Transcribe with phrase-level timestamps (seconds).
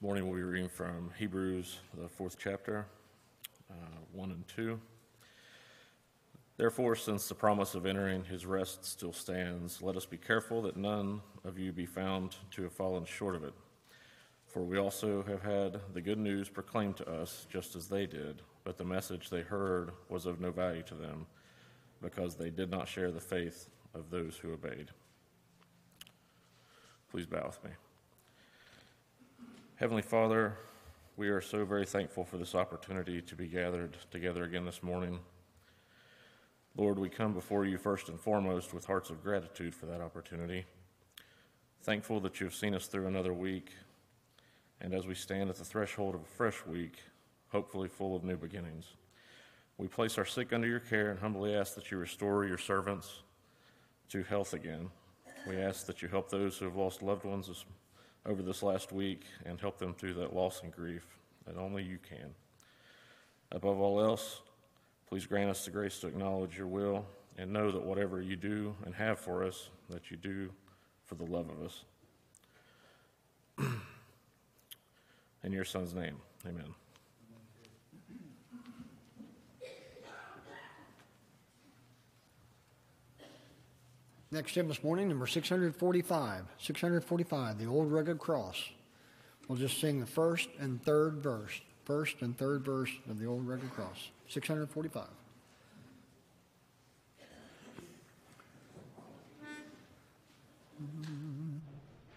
[0.00, 2.86] Morning we'll be reading from Hebrews, the fourth chapter,
[3.68, 3.74] uh,
[4.12, 4.78] 1 and 2.
[6.56, 10.76] Therefore, since the promise of entering his rest still stands, let us be careful that
[10.76, 13.54] none of you be found to have fallen short of it.
[14.46, 18.42] For we also have had the good news proclaimed to us, just as they did,
[18.62, 21.26] but the message they heard was of no value to them,
[22.00, 24.90] because they did not share the faith of those who obeyed.
[27.10, 27.70] Please bow with me.
[29.78, 30.56] Heavenly Father,
[31.16, 35.20] we are so very thankful for this opportunity to be gathered together again this morning.
[36.76, 40.64] Lord, we come before you first and foremost with hearts of gratitude for that opportunity.
[41.82, 43.70] Thankful that you've seen us through another week,
[44.80, 46.96] and as we stand at the threshold of a fresh week,
[47.52, 48.96] hopefully full of new beginnings,
[49.76, 53.22] we place our sick under your care and humbly ask that you restore your servants
[54.08, 54.90] to health again.
[55.46, 57.48] We ask that you help those who have lost loved ones
[58.26, 61.06] over this last week and help them through that loss and grief
[61.46, 62.34] that only you can.
[63.52, 64.42] Above all else,
[65.08, 67.06] please grant us the grace to acknowledge your will
[67.38, 70.50] and know that whatever you do and have for us, that you do
[71.06, 71.84] for the love of us.
[75.44, 76.74] In your son's name, amen.
[84.30, 86.44] Next hymn this morning, number 645.
[86.58, 88.62] 645, the old rugged cross.
[89.48, 91.60] We'll just sing the first and third verse.
[91.86, 94.10] First and third verse of the old rugged cross.
[94.28, 95.06] 645.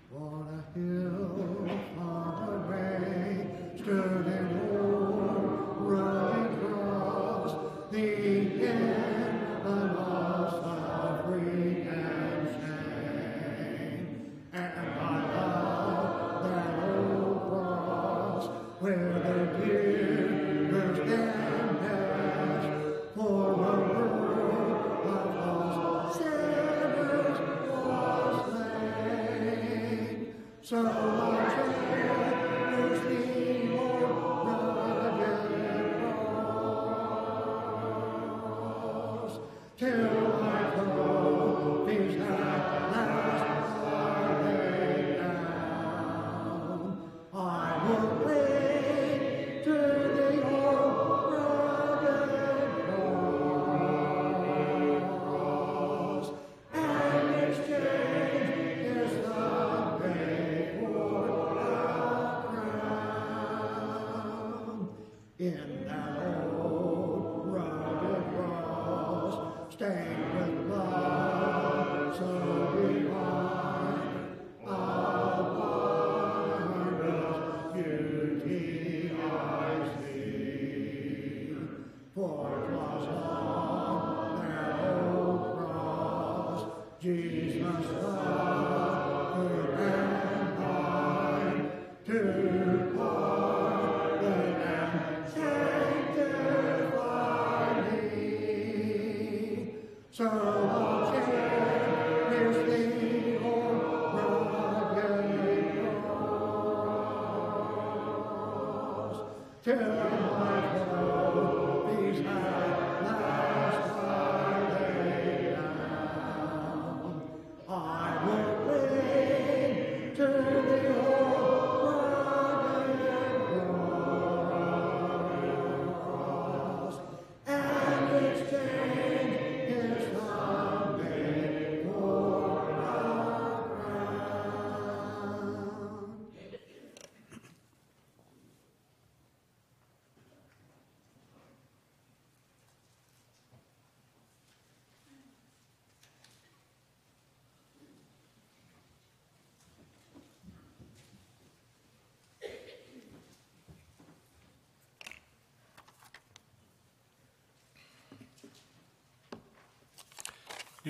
[0.10, 1.41] What a hill
[30.72, 31.00] slain.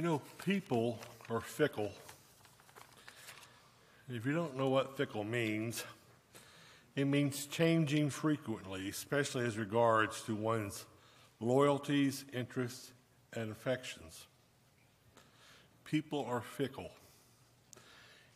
[0.01, 0.99] You know, people
[1.29, 1.91] are fickle.
[4.09, 5.83] If you don't know what fickle means,
[6.95, 10.85] it means changing frequently, especially as regards to one's
[11.39, 12.93] loyalties, interests,
[13.33, 14.25] and affections.
[15.83, 16.89] People are fickle.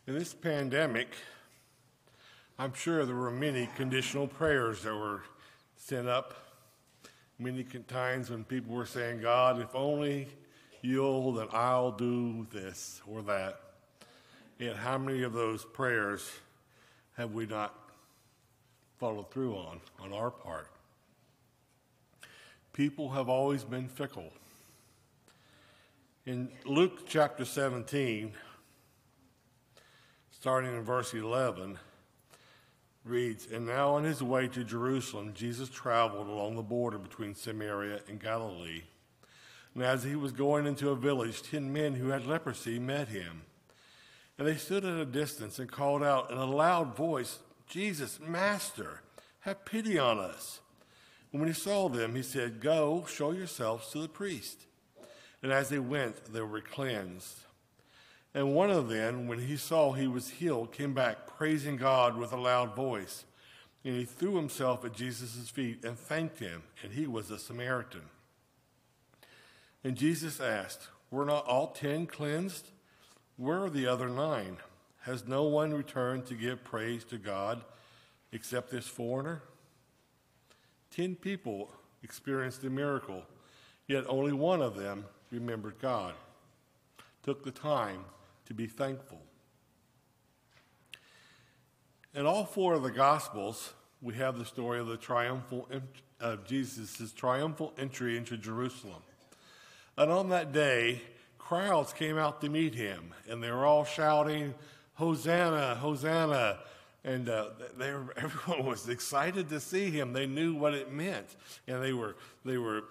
[0.06, 1.16] In this pandemic,
[2.60, 5.24] I'm sure there were many conditional prayers that were
[5.78, 6.36] sent up.
[7.40, 10.28] Many times when people were saying, God, if only
[10.86, 13.60] you'll, then I'll do this or that.
[14.60, 16.30] Yet, how many of those prayers
[17.18, 17.74] have we not
[19.00, 20.68] followed through on, on our part?
[22.72, 24.32] People have always been fickle.
[26.26, 28.34] In Luke chapter 17,
[30.31, 31.78] starting in verse 11,
[33.04, 38.02] reads, And now on his way to Jerusalem, Jesus traveled along the border between Samaria
[38.08, 38.81] and Galilee.
[39.75, 43.44] And as he was going into a village, ten men who had leprosy met him.
[44.38, 49.01] And they stood at a distance and called out in a loud voice, Jesus, Master,
[49.42, 50.62] have pity on us.
[51.31, 54.66] And when he saw them, he said, Go, show yourselves to the priest.
[55.44, 57.39] And as they went, they were cleansed.
[58.33, 62.33] And one of them, when he saw he was healed, came back praising God with
[62.33, 63.25] a loud voice.
[63.83, 68.01] And he threw himself at Jesus' feet and thanked him, and he was a Samaritan.
[69.86, 72.72] And Jesus asked, Were not all ten cleansed?
[73.38, 74.58] Where are the other nine?
[75.02, 77.64] Has no one returned to give praise to God
[78.32, 79.44] except this foreigner?
[80.90, 81.72] Ten people
[82.02, 83.26] experienced a miracle,
[83.88, 86.16] yet only one of them remembered God,
[87.22, 88.06] took the time
[88.48, 89.22] to be thankful.
[92.16, 95.70] In all four of the Gospels, we have the story of the triumphal
[96.20, 99.04] of Jesus' triumphal entry into Jerusalem.
[99.97, 101.01] And on that day,
[101.38, 104.53] crowds came out to meet him, and they were all shouting,
[104.95, 106.59] "Hosanna, Hosanna!"
[107.03, 110.13] And uh, they were, everyone was excited to see him.
[110.13, 111.36] They knew what it meant,
[111.68, 112.83] and they were they were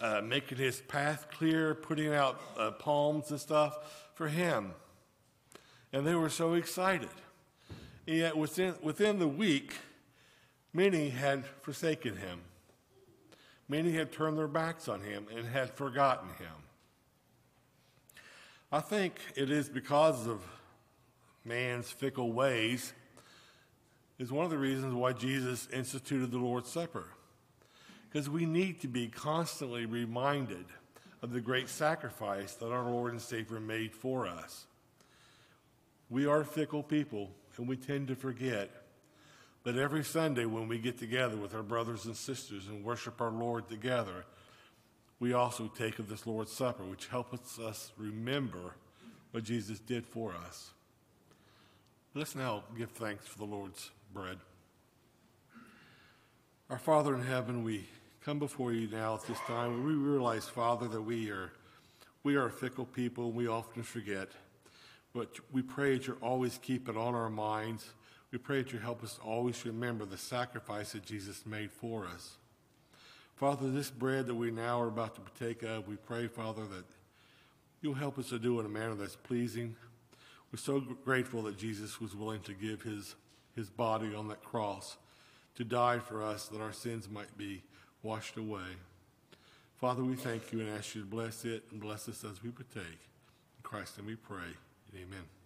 [0.00, 4.72] uh, making his path clear, putting out uh, palms and stuff for him.
[5.92, 7.08] And they were so excited.
[8.06, 9.74] And yet, within, within the week,
[10.72, 12.40] many had forsaken him.
[13.68, 16.54] Many had turned their backs on him and had forgotten him.
[18.70, 20.42] I think it is because of
[21.44, 22.92] man's fickle ways
[24.18, 27.08] is one of the reasons why Jesus instituted the Lord's Supper.
[28.08, 30.66] Because we need to be constantly reminded
[31.22, 34.66] of the great sacrifice that our Lord and Savior made for us.
[36.10, 38.70] We are fickle people, and we tend to forget.
[39.64, 43.30] But every Sunday, when we get together with our brothers and sisters and worship our
[43.30, 44.24] Lord together,
[45.20, 48.74] we also take of this Lord's Supper, which helps us remember
[49.30, 50.72] what Jesus did for us.
[52.14, 54.38] Let's now give thanks for the Lord's bread.
[56.68, 57.86] Our Father in heaven, we
[58.24, 59.84] come before you now at this time.
[59.84, 61.52] We realize, Father, that we are
[62.24, 63.32] we are a fickle people.
[63.32, 64.28] We often forget.
[65.12, 67.90] But we pray that you're always keep it on our minds.
[68.32, 72.38] We pray that you help us always remember the sacrifice that Jesus made for us.
[73.36, 76.84] Father, this bread that we now are about to partake of, we pray, Father, that
[77.82, 79.76] you'll help us to do it in a manner that's pleasing.
[80.50, 83.14] We're so grateful that Jesus was willing to give his,
[83.54, 84.96] his body on that cross
[85.56, 87.62] to die for us that our sins might be
[88.02, 88.76] washed away.
[89.76, 92.50] Father, we thank you and ask you to bless it and bless us as we
[92.50, 92.84] partake.
[92.86, 94.54] In Christ, and we pray.
[94.94, 95.41] Amen.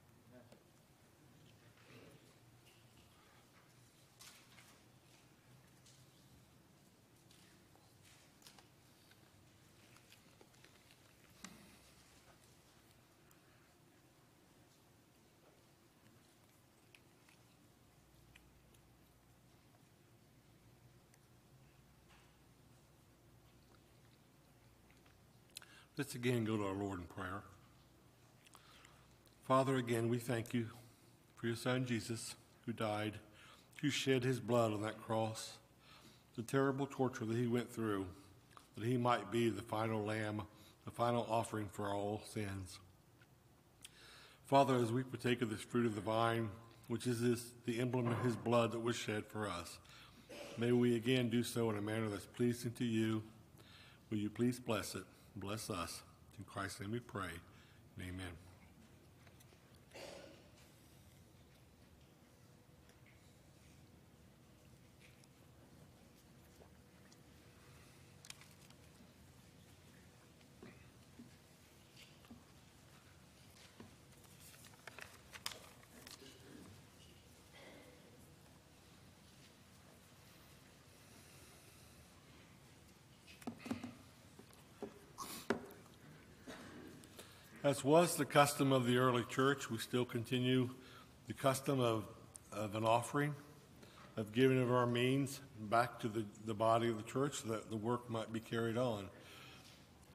[25.98, 27.42] Let's again go to our Lord in prayer.
[29.44, 30.66] Father, again, we thank you
[31.36, 32.34] for your Son Jesus,
[32.66, 33.14] who died,
[33.80, 35.56] who shed his blood on that cross,
[36.36, 38.04] the terrible torture that he went through,
[38.76, 40.42] that he might be the final lamb,
[40.84, 42.78] the final offering for all sins.
[44.44, 46.50] Father, as we partake of this fruit of the vine,
[46.88, 49.78] which is this, the emblem of his blood that was shed for us,
[50.58, 53.22] may we again do so in a manner that's pleasing to you.
[54.10, 55.04] Will you please bless it?
[55.36, 56.02] Bless us.
[56.38, 57.28] In Christ's name we pray.
[58.00, 58.45] Amen.
[87.66, 90.70] As was the custom of the early church, we still continue
[91.26, 92.04] the custom of,
[92.52, 93.34] of an offering,
[94.16, 97.68] of giving of our means back to the, the body of the church so that
[97.68, 99.08] the work might be carried on.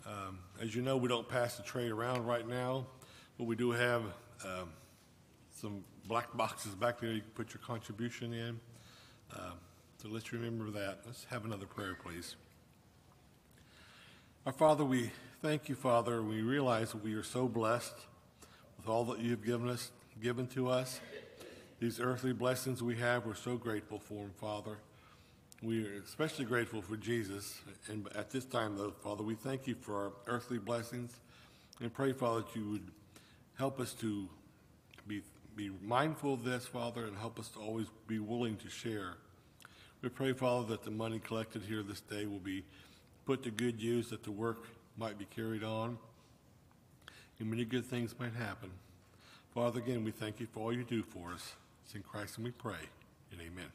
[0.05, 2.86] Um, as you know, we don't pass the tray around right now,
[3.38, 4.03] but we do have
[4.46, 4.70] um,
[5.53, 8.60] some black boxes back there you can put your contribution in.
[9.36, 9.55] Um,
[9.98, 11.00] so let's remember that.
[11.05, 12.38] Let's have another prayer, please.
[14.46, 16.21] Our Father, we thank you, Father.
[16.21, 17.95] We realize we are so blessed
[18.77, 21.00] with all that you have given us, given to us.
[21.79, 24.77] These earthly blessings we have, we're so grateful for them, Father.
[25.63, 27.60] We are especially grateful for Jesus.
[27.88, 31.19] And at this time, though, Father, we thank you for our earthly blessings
[31.81, 32.91] and pray, Father, that you would
[33.57, 34.29] help us to
[35.07, 35.24] be,
[35.55, 39.15] be mindful of this, Father, and help us to always be willing to share.
[40.03, 42.63] We pray, Father, that the money collected here this day will be
[43.25, 44.67] put to good use, that the work
[45.01, 45.98] might be carried on,
[47.39, 48.70] and many good things might happen.
[49.51, 51.53] Father, again, we thank you for all you do for us.
[51.84, 52.75] It's in Christ and we pray,
[53.31, 53.65] and amen.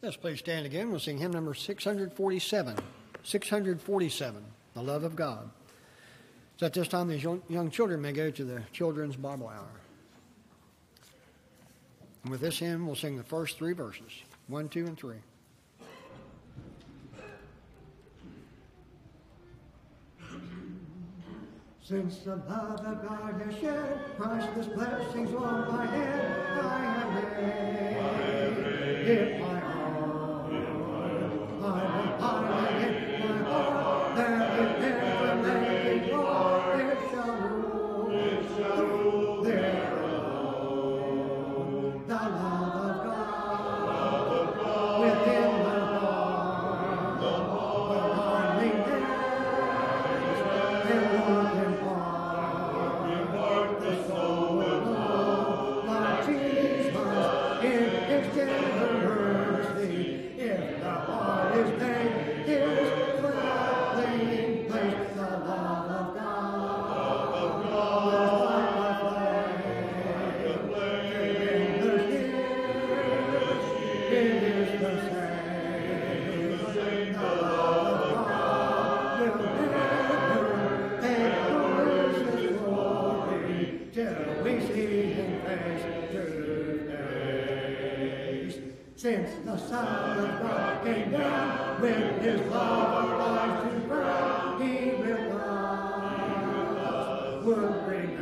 [0.00, 0.90] Let's please stand again.
[0.90, 2.76] We'll sing hymn number 647.
[3.24, 5.50] 647, The Love of God.
[6.56, 9.81] So at this time, these young children may go to the children's Bible hour.
[12.22, 15.16] And with this hymn, we'll sing the first three verses one, two, and three.
[21.84, 27.12] Since the love of God has shed, priceless blessings on my head, I have
[28.56, 30.54] made it my own.
[31.60, 32.71] I will hide it in
[84.44, 86.08] we see Him face to
[88.48, 88.58] face.
[88.96, 95.38] Since the Son of God came down with His love alive to burn, He will
[95.38, 98.18] us would remain.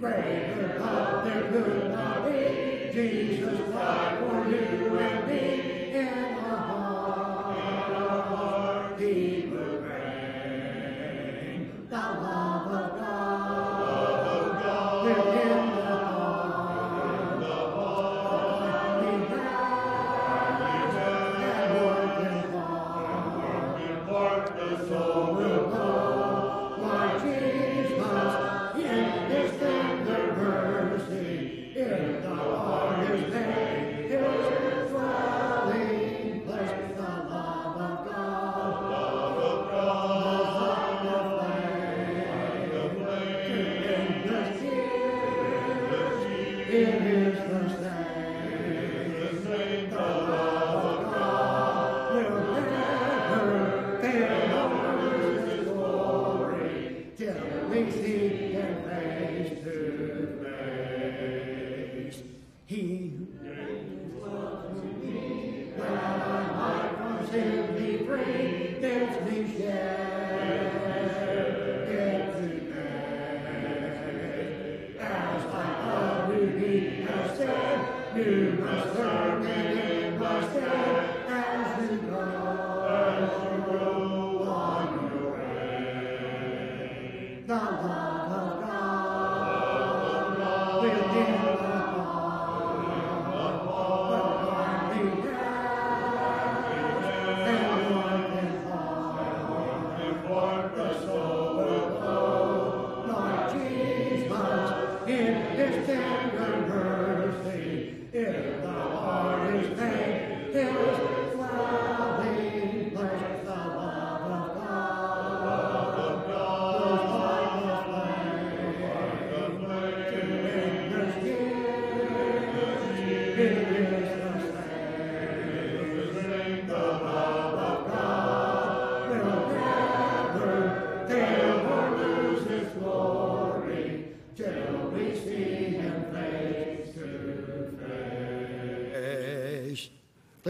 [0.00, 2.90] Greater love there could not be.
[2.92, 5.69] Jesus died for you and me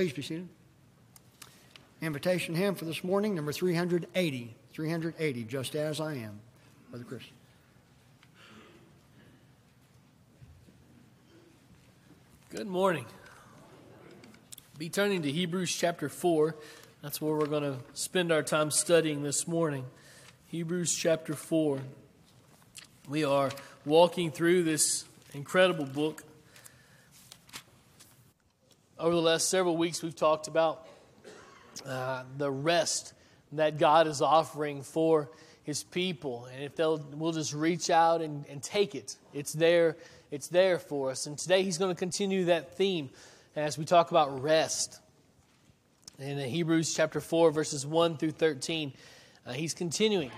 [0.00, 0.48] Please be seated.
[2.00, 4.54] Invitation hymn for this morning, number 380.
[4.72, 6.40] 380, Just As I Am.
[6.88, 7.22] Brother Chris.
[12.48, 13.04] Good morning.
[14.78, 16.56] Be turning to Hebrews chapter 4.
[17.02, 19.84] That's where we're going to spend our time studying this morning.
[20.46, 21.78] Hebrews chapter 4.
[23.06, 23.50] We are
[23.84, 26.22] walking through this incredible book.
[29.00, 30.86] Over the last several weeks, we've talked about
[31.86, 33.14] uh, the rest
[33.52, 35.30] that God is offering for
[35.62, 36.44] His people.
[36.52, 39.96] And if they'll, we'll just reach out and, and take it, it's there,
[40.30, 41.26] it's there for us.
[41.26, 43.08] And today He's going to continue that theme
[43.56, 45.00] as we talk about rest.
[46.18, 48.92] In Hebrews chapter 4, verses 1 through 13,
[49.46, 50.30] uh, He's continuing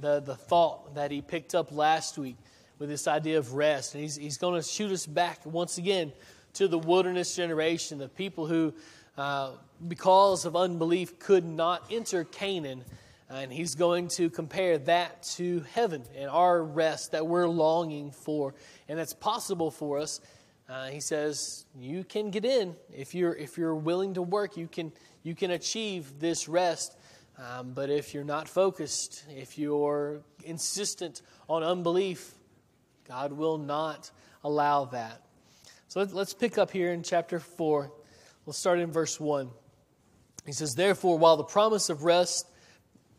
[0.00, 2.36] the, the thought that He picked up last week
[2.78, 3.94] with this idea of rest.
[3.94, 6.12] And He's, he's going to shoot us back once again
[6.58, 8.74] to the wilderness generation, the people who
[9.18, 9.50] uh,
[9.86, 12.84] because of unbelief, could not enter Canaan.
[13.28, 18.54] And he's going to compare that to heaven and our rest that we're longing for.
[18.88, 20.20] And that's possible for us.
[20.68, 22.74] Uh, he says, You can get in.
[22.94, 24.92] If you're, if you're willing to work, you can,
[25.22, 26.96] you can achieve this rest.
[27.38, 32.34] Um, but if you're not focused, if you're insistent on unbelief,
[33.06, 34.10] God will not
[34.42, 35.22] allow that.
[35.88, 37.90] So let's pick up here in chapter 4.
[38.44, 39.48] We'll start in verse 1.
[40.44, 42.46] He says, Therefore, while the promise of rest,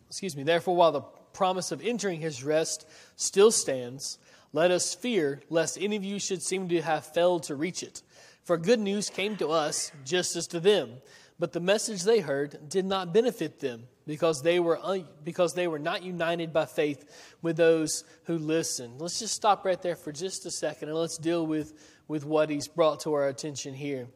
[0.07, 1.01] excuse me, therefore, while the
[1.33, 4.19] promise of entering his rest still stands,
[4.53, 8.03] let us fear lest any of you should seem to have failed to reach it.
[8.43, 10.91] For good news came to us just as to them,
[11.39, 15.67] but the message they heard did not benefit them because they were un- because they
[15.67, 17.05] were not united by faith
[17.41, 18.99] with those who listened.
[18.99, 21.73] Let's just stop right there for just a second and let's deal with
[22.09, 24.07] with what he's brought to our attention here.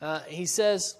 [0.00, 0.96] Uh, he says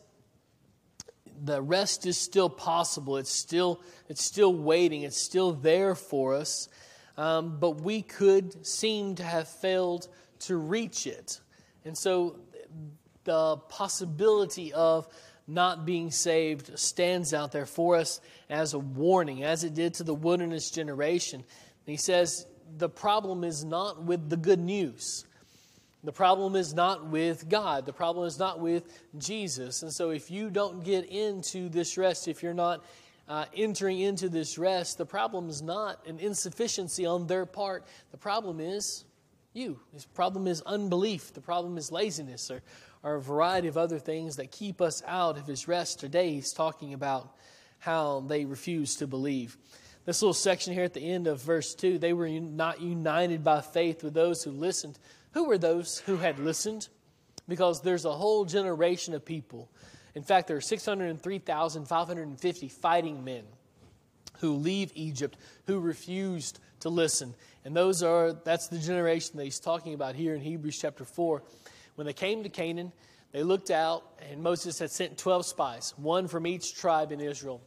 [1.43, 3.17] the rest is still possible.
[3.17, 5.03] It's still, it's still waiting.
[5.03, 6.69] It's still there for us.
[7.17, 10.07] Um, but we could seem to have failed
[10.41, 11.41] to reach it.
[11.85, 12.39] And so
[13.25, 15.09] the possibility of
[15.47, 20.05] not being saved stands out there for us as a warning, as it did to
[20.05, 21.41] the wilderness generation.
[21.41, 21.47] And
[21.87, 25.25] he says the problem is not with the good news.
[26.05, 27.85] The problem is not with God.
[27.85, 28.85] The problem is not with
[29.19, 29.83] Jesus.
[29.83, 32.85] And so, if you don't get into this rest, if you're not
[33.29, 37.85] uh, entering into this rest, the problem is not an insufficiency on their part.
[38.13, 39.05] The problem is
[39.53, 39.81] you.
[39.93, 41.35] The problem is unbelief.
[41.35, 42.63] The problem is laziness or,
[43.03, 45.99] or a variety of other things that keep us out of his rest.
[45.99, 47.35] Today, he's talking about
[47.81, 49.57] how they refuse to believe.
[50.05, 53.61] This little section here at the end of verse 2 they were not united by
[53.61, 54.99] faith with those who listened
[55.33, 56.89] who were those who had listened?
[57.47, 59.71] Because there's a whole generation of people.
[60.15, 63.45] In fact, there are 603,550 fighting men
[64.41, 65.37] who leave Egypt
[65.67, 67.35] who refused to listen.
[67.65, 71.43] And those are that's the generation that he's talking about here in Hebrews chapter 4.
[71.97, 72.93] When they came to Canaan,
[73.33, 77.61] they looked out and Moses had sent 12 spies, one from each tribe in Israel,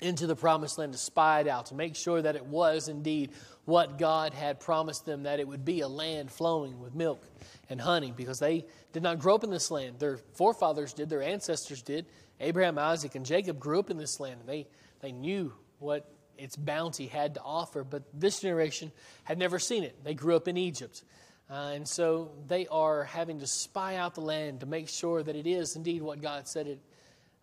[0.00, 3.30] into the promised land to spy it out, to make sure that it was indeed
[3.64, 7.24] what God had promised them that it would be a land flowing with milk
[7.70, 9.98] and honey because they did not grow up in this land.
[9.98, 12.06] Their forefathers did, their ancestors did.
[12.40, 14.66] Abraham, Isaac, and Jacob grew up in this land and they,
[15.00, 20.02] they knew what its bounty had to offer, but this generation had never seen it.
[20.04, 21.02] They grew up in Egypt.
[21.48, 25.36] Uh, and so they are having to spy out the land to make sure that
[25.36, 26.80] it is indeed what God said it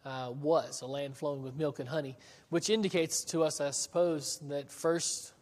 [0.05, 2.17] uh, was a land flowing with milk and honey,
[2.49, 5.33] which indicates to us, I suppose, that first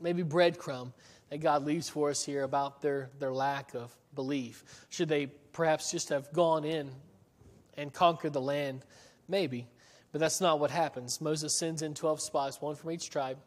[0.00, 0.92] maybe breadcrumb
[1.30, 4.64] that God leaves for us here about their, their lack of belief.
[4.88, 6.90] Should they perhaps just have gone in
[7.76, 8.84] and conquered the land?
[9.28, 9.68] Maybe.
[10.12, 11.20] But that's not what happens.
[11.20, 13.38] Moses sends in 12 spies, one from each tribe,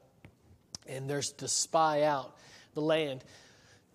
[0.87, 2.37] and there's to spy out
[2.73, 3.25] the land.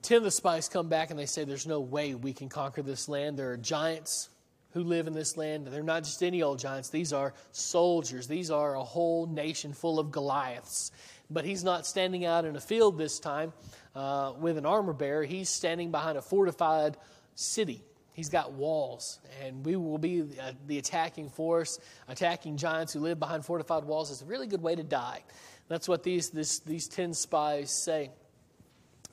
[0.03, 2.83] Ten of the spies come back and they say, There's no way we can conquer
[2.83, 3.39] this land.
[3.39, 4.29] There are giants
[4.73, 5.67] who live in this land.
[5.67, 8.27] They're not just any old giants, these are soldiers.
[8.27, 10.93] These are a whole nation full of Goliaths
[11.31, 13.53] but he's not standing out in a field this time
[13.95, 15.25] uh, with an armor bearer.
[15.25, 16.97] He's standing behind a fortified
[17.35, 17.83] city.
[18.13, 21.79] He's got walls, and we will be uh, the attacking force,
[22.09, 24.11] attacking giants who live behind fortified walls.
[24.11, 25.23] It's a really good way to die.
[25.69, 28.11] That's what these, this, these 10 spies say.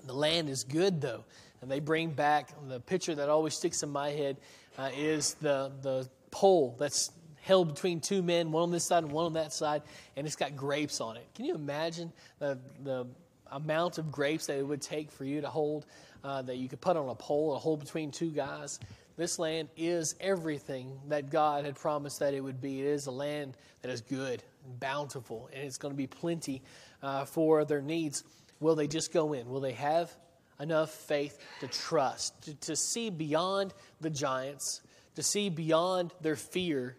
[0.07, 1.25] The land is good, though.
[1.61, 4.37] And they bring back the picture that always sticks in my head
[4.77, 7.11] uh, is the, the pole that's
[7.41, 9.81] held between two men, one on this side and one on that side,
[10.15, 11.27] and it's got grapes on it.
[11.35, 13.05] Can you imagine the, the
[13.51, 15.85] amount of grapes that it would take for you to hold,
[16.23, 18.79] uh, that you could put on a pole, a hold between two guys?
[19.17, 22.81] this land is everything that God had promised that it would be.
[22.81, 26.61] It is a land that is good and bountiful, and it's going to be plenty
[27.01, 28.23] uh, for their needs.
[28.59, 29.49] Will they just go in?
[29.49, 30.13] Will they have
[30.59, 34.81] enough faith to trust, to, to see beyond the giants,
[35.15, 36.95] to see beyond their fear,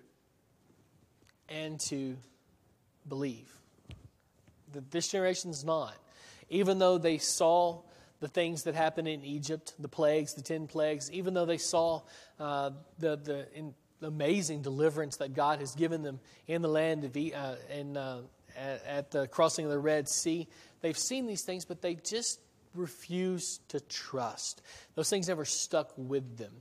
[1.49, 2.17] and to
[3.09, 3.51] believe?
[4.73, 5.95] That this generation's not.
[6.49, 7.83] Even though they saw
[8.21, 12.03] the things that happened in Egypt, the plagues, the ten plagues, even though they saw
[12.39, 17.17] uh, the, the in, amazing deliverance that God has given them in the land of
[17.17, 18.21] uh, in, uh,
[18.57, 20.49] at, at, the crossing of the Red Sea,
[20.81, 22.41] they've seen these things, but they just
[22.77, 24.63] refuse to trust.
[24.95, 26.53] Those things never stuck with them.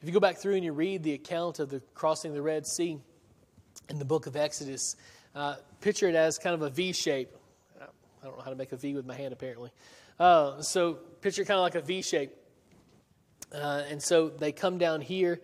[0.00, 2.42] If you go back through and you read the account of the crossing of the
[2.42, 2.98] Red Sea
[3.88, 4.96] in the book of Exodus,
[5.34, 7.30] uh, picture it as kind of a V shape.
[7.80, 9.70] I don't know how to make a V with my hand, apparently.
[10.18, 12.32] Uh, so picture kind of like a V shape.
[13.54, 15.40] Uh, and so they come down here.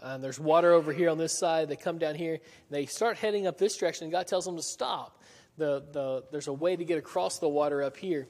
[0.00, 1.68] Uh, there's water over here on this side.
[1.68, 2.40] They come down here.
[2.70, 4.06] They start heading up this direction.
[4.06, 5.20] And God tells them to stop.
[5.58, 8.26] The, the, there's a way to get across the water up here.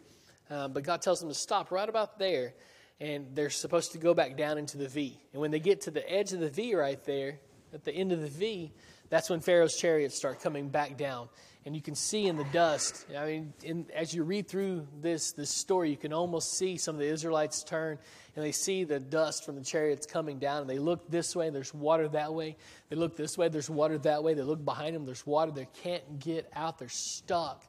[0.52, 2.52] Uh, but God tells them to stop right about there.
[3.00, 5.18] And they're supposed to go back down into the V.
[5.32, 7.38] And when they get to the edge of the V right there,
[7.72, 8.70] at the end of the V,
[9.08, 11.28] that's when Pharaoh's chariots start coming back down
[11.64, 13.06] and you can see in the dust.
[13.16, 16.96] I mean, in, as you read through this this story, you can almost see some
[16.96, 17.98] of the Israelites turn
[18.34, 20.62] and they see the dust from the chariots coming down.
[20.62, 22.56] And they look this way, there's water that way.
[22.88, 24.34] They look this way, there's water that way.
[24.34, 25.52] They look behind them, there's water.
[25.52, 26.78] They can't get out.
[26.78, 27.64] They're stuck,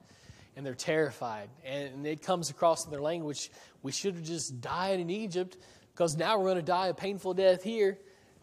[0.56, 1.50] and they're terrified.
[1.66, 3.52] And it comes across in their language.
[3.82, 5.58] We should have just died in Egypt
[5.94, 7.98] because now we're going to die a painful death here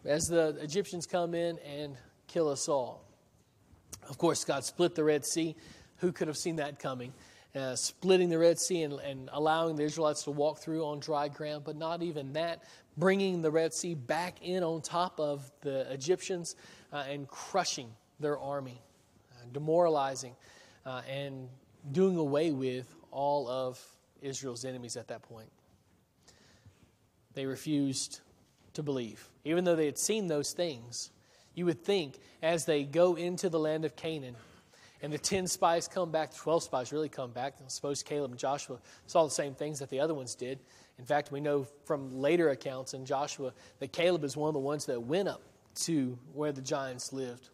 [0.05, 1.95] as the Egyptians come in and
[2.27, 3.03] kill us all.
[4.09, 5.55] Of course, God split the Red Sea.
[5.97, 7.13] Who could have seen that coming?
[7.53, 11.27] Uh, splitting the Red Sea and, and, allowing the Israelites to walk through on dry
[11.27, 12.63] ground, but not even that,
[12.97, 16.55] bringing the Red Sea back in on top of the Egyptians
[16.93, 17.89] uh, and crushing
[18.21, 18.81] their army,
[19.33, 20.33] uh, demoralizing,
[20.85, 21.49] uh, and
[21.91, 23.79] doing away with all of
[24.21, 25.49] Israel's enemies at that point.
[27.33, 28.19] They refused
[28.73, 31.11] to believe, even though they had seen those things.
[31.53, 34.35] You would think as they go into the land of Canaan,
[35.03, 37.55] and the 10 spies come back, the 12 spies really come back.
[37.59, 40.59] I suppose Caleb and Joshua saw the same things that the other ones did.
[40.99, 44.59] In fact, we know from later accounts in Joshua that Caleb is one of the
[44.59, 45.41] ones that went up
[45.73, 47.49] to where the giants lived.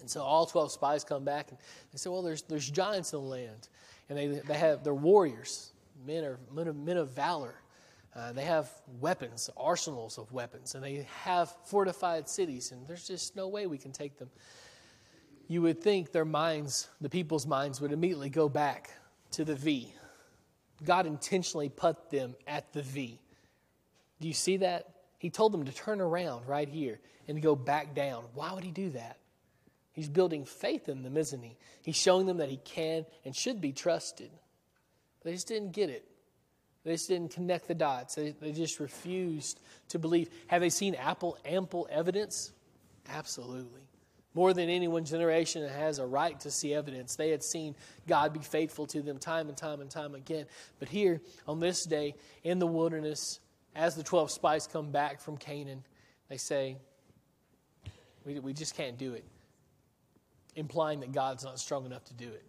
[0.00, 1.58] And so all 12 spies come back and
[1.92, 3.68] they say, Well, there's, there's giants in the land.
[4.08, 5.72] And they, they have, they're warriors,
[6.06, 7.54] men, are, men, of, men of valor.
[8.16, 13.36] Uh, they have weapons, arsenals of weapons, and they have fortified cities, and there's just
[13.36, 14.30] no way we can take them.
[15.46, 18.90] You would think their minds, the people's minds, would immediately go back
[19.32, 19.92] to the V.
[20.84, 23.20] God intentionally put them at the V.
[24.20, 24.86] Do you see that?
[25.18, 28.24] He told them to turn around right here and go back down.
[28.34, 29.18] Why would he do that?
[29.98, 31.56] He's building faith in them, isn't he?
[31.82, 34.30] He's showing them that he can and should be trusted.
[35.24, 36.04] They just didn't get it.
[36.84, 38.14] They just didn't connect the dots.
[38.14, 39.58] They, they just refused
[39.88, 40.30] to believe.
[40.46, 42.52] Have they seen ample, ample evidence?
[43.08, 43.80] Absolutely.
[44.34, 47.16] More than any one generation has a right to see evidence.
[47.16, 47.74] They had seen
[48.06, 50.46] God be faithful to them time and time and time again.
[50.78, 53.40] But here, on this day, in the wilderness,
[53.74, 55.82] as the 12 spies come back from Canaan,
[56.28, 56.76] they say,
[58.24, 59.24] We, we just can't do it,
[60.58, 62.44] implying that God's not strong enough to do it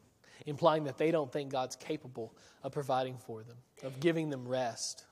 [0.46, 5.06] implying that they don't think God's capable of providing for them, of giving them rest.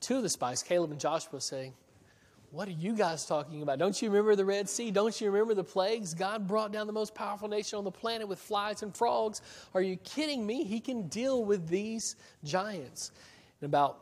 [0.00, 1.72] Two of the spies, Caleb and Joshua, say,
[2.50, 3.78] What are you guys talking about?
[3.78, 4.90] Don't you remember the Red Sea?
[4.90, 6.14] Don't you remember the plagues?
[6.14, 9.42] God brought down the most powerful nation on the planet with flies and frogs.
[9.74, 10.64] Are you kidding me?
[10.64, 13.12] He can deal with these giants.
[13.60, 13.98] In about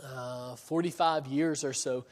[0.00, 2.04] uh, 45 years or so,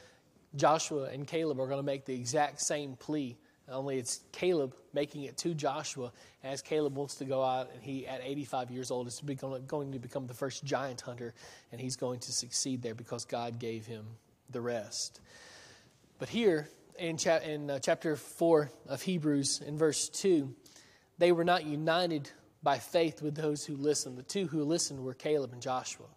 [0.55, 3.37] Joshua and Caleb are going to make the exact same plea
[3.69, 6.11] only it's Caleb making it to Joshua
[6.43, 9.21] as Caleb wants to go out, and he, at 85 years old, is
[9.67, 11.33] going to become the first giant hunter,
[11.71, 14.05] and he's going to succeed there because God gave him
[14.51, 15.19] the rest.
[16.19, 20.53] But here in, cha- in uh, chapter 4 of Hebrews, in verse 2,
[21.17, 22.29] they were not united
[22.61, 24.17] by faith with those who listened.
[24.17, 26.07] The two who listened were Caleb and Joshua.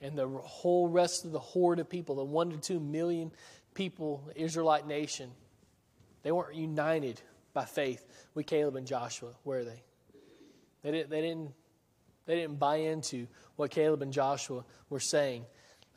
[0.00, 3.30] And the whole rest of the horde of people, the one to two million
[3.74, 5.30] people, Israelite nation,
[6.24, 7.20] they weren't united
[7.52, 9.82] by faith with Caleb and Joshua, were they?
[10.82, 11.52] They, didn't, they, didn't,
[12.26, 15.44] they didn't buy into what Caleb and Joshua were saying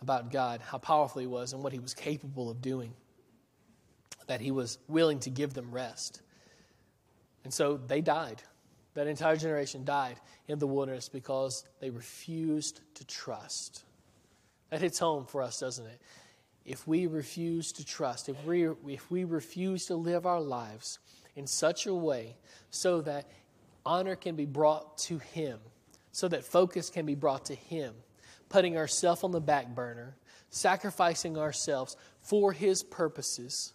[0.01, 2.93] about God, how powerful He was, and what He was capable of doing,
[4.27, 6.21] that He was willing to give them rest.
[7.43, 8.43] And so they died.
[8.93, 13.85] That entire generation died in the wilderness because they refused to trust.
[14.69, 16.01] That hits home for us, doesn't it?
[16.67, 20.99] If we refuse to trust, if we, if we refuse to live our lives
[21.37, 22.35] in such a way
[22.71, 23.31] so that
[23.85, 25.59] honor can be brought to Him,
[26.11, 27.93] so that focus can be brought to Him,
[28.49, 30.17] putting ourselves on the back burner,
[30.49, 33.71] sacrificing ourselves for His purposes.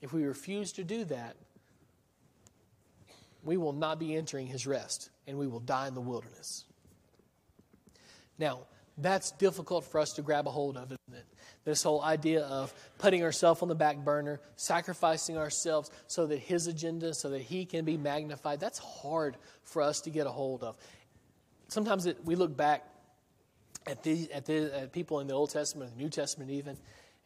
[0.00, 1.34] If we refuse to do that,
[3.42, 6.64] we will not be entering His rest and we will die in the wilderness.
[8.38, 8.66] Now,
[8.98, 11.26] that's difficult for us to grab a hold of, isn't it?
[11.64, 16.66] This whole idea of putting ourselves on the back burner, sacrificing ourselves so that His
[16.66, 20.62] agenda, so that He can be magnified, that's hard for us to get a hold
[20.62, 20.76] of.
[21.68, 22.84] Sometimes it, we look back
[23.86, 26.76] at, the, at, the, at people in the Old Testament, the New Testament even,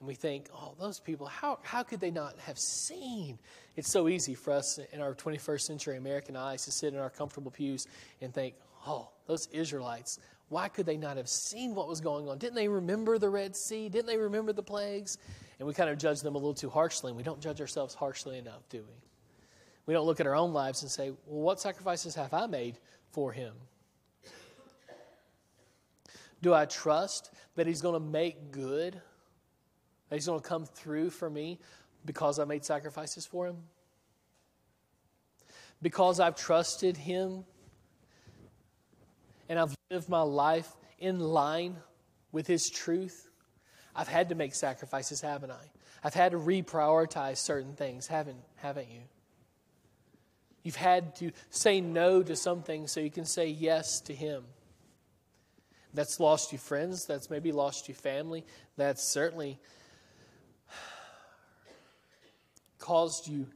[0.00, 3.38] and we think, oh, those people, how, how could they not have seen?
[3.76, 7.11] It's so easy for us in our 21st century American eyes to sit in our
[7.11, 7.87] comfortable pews
[8.22, 8.54] and think,
[8.87, 10.18] oh, those Israelites,
[10.50, 12.36] why could they not have seen what was going on?
[12.36, 13.88] Didn't they remember the Red Sea?
[13.88, 15.16] Didn't they remember the plagues?
[15.58, 17.94] And we kind of judge them a little too harshly, and we don't judge ourselves
[17.94, 18.94] harshly enough, do we?
[19.86, 22.78] We don't look at our own lives and say, well, what sacrifices have I made
[23.12, 23.54] for him?
[26.42, 28.94] Do I trust that he's going to make good?
[30.08, 31.60] That he's going to come through for me
[32.04, 33.58] because I made sacrifices for him?
[35.80, 37.44] Because I've trusted him
[39.50, 41.76] and I've lived my life in line
[42.30, 43.28] with His truth,
[43.96, 45.70] I've had to make sacrifices, haven't I?
[46.04, 49.00] I've had to reprioritize certain things, haven't, haven't you?
[50.62, 54.44] You've had to say no to some things so you can say yes to Him.
[55.92, 57.04] That's lost you friends.
[57.06, 58.46] That's maybe lost you family.
[58.76, 59.58] That's certainly
[62.78, 63.48] caused you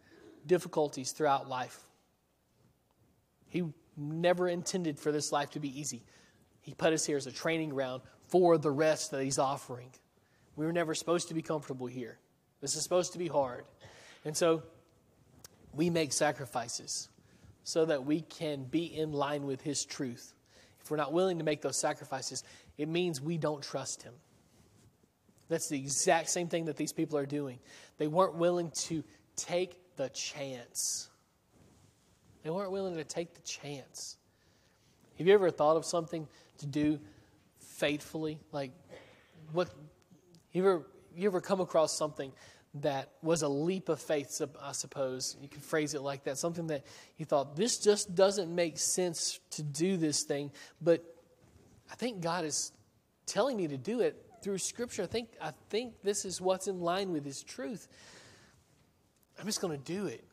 [0.44, 1.78] difficulties throughout life.
[3.48, 3.62] He
[3.96, 6.02] never intended for this life to be easy.
[6.60, 9.90] He put us here as a training ground for the rest that He's offering.
[10.56, 12.18] We were never supposed to be comfortable here.
[12.60, 13.64] This is supposed to be hard.
[14.24, 14.62] And so
[15.72, 17.08] we make sacrifices
[17.64, 20.34] so that we can be in line with His truth.
[20.80, 22.44] If we're not willing to make those sacrifices,
[22.78, 24.14] it means we don't trust Him.
[25.48, 27.58] That's the exact same thing that these people are doing.
[27.98, 29.04] They weren't willing to
[29.36, 31.10] take the chance.
[32.44, 34.18] They weren't willing to take the chance.
[35.18, 36.28] Have you ever thought of something
[36.58, 37.00] to do
[37.58, 38.38] faithfully?
[38.52, 38.70] Like,
[39.52, 39.70] what?
[40.52, 42.32] You ever, you ever come across something
[42.74, 46.36] that was a leap of faith, I suppose you could phrase it like that.
[46.36, 46.84] Something that
[47.16, 50.50] you thought, this just doesn't make sense to do this thing,
[50.82, 51.02] but
[51.90, 52.72] I think God is
[53.26, 55.04] telling me to do it through Scripture.
[55.04, 57.88] I think, I think this is what's in line with His truth.
[59.38, 60.24] I'm just going to do it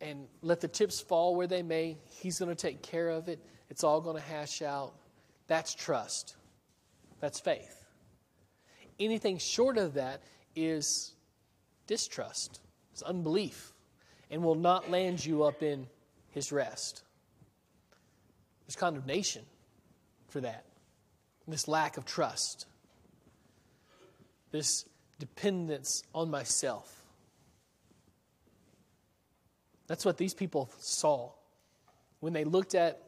[0.00, 1.96] and let the chips fall where they may.
[2.10, 3.40] He's going to take care of it.
[3.70, 4.94] It's all going to hash out.
[5.46, 6.36] That's trust.
[7.20, 7.84] That's faith.
[8.98, 10.22] Anything short of that
[10.54, 11.12] is
[11.86, 12.60] distrust,
[12.92, 13.72] it's unbelief,
[14.30, 15.86] and will not land you up in
[16.30, 17.02] his rest.
[18.66, 19.44] There's condemnation
[20.28, 20.64] for that.
[21.46, 22.66] This lack of trust,
[24.50, 24.84] this
[25.20, 26.95] dependence on myself.
[29.86, 31.30] That's what these people saw.
[32.20, 33.00] When they looked at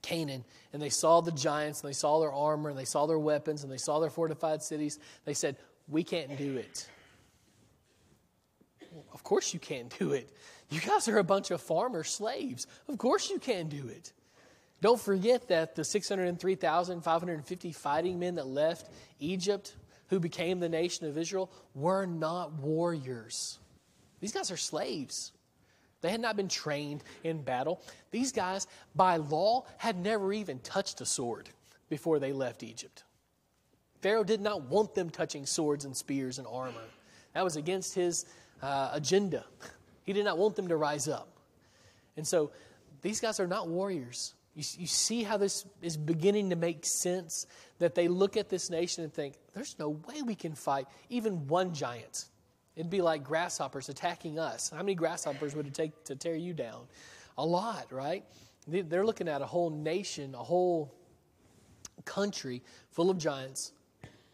[0.00, 3.18] Canaan and they saw the giants and they saw their armor and they saw their
[3.18, 5.56] weapons and they saw their fortified cities, they said,
[5.88, 6.88] We can't do it.
[8.90, 10.30] Well, of course you can't do it.
[10.70, 12.66] You guys are a bunch of farmer slaves.
[12.88, 14.12] Of course you can do it.
[14.80, 19.76] Don't forget that the 603,550 fighting men that left Egypt,
[20.08, 23.58] who became the nation of Israel, were not warriors.
[24.20, 25.32] These guys are slaves.
[26.02, 27.80] They had not been trained in battle.
[28.10, 31.48] These guys, by law, had never even touched a sword
[31.88, 33.04] before they left Egypt.
[34.02, 36.84] Pharaoh did not want them touching swords and spears and armor.
[37.34, 38.26] That was against his
[38.62, 39.46] uh, agenda.
[40.04, 41.28] He did not want them to rise up.
[42.16, 42.50] And so
[43.02, 44.34] these guys are not warriors.
[44.56, 47.46] You, you see how this is beginning to make sense
[47.78, 51.46] that they look at this nation and think, there's no way we can fight even
[51.46, 52.24] one giant.
[52.76, 54.70] It'd be like grasshoppers attacking us.
[54.70, 56.86] How many grasshoppers would it take to tear you down?
[57.38, 58.24] A lot, right?
[58.66, 60.94] They're looking at a whole nation, a whole
[62.04, 63.72] country full of giants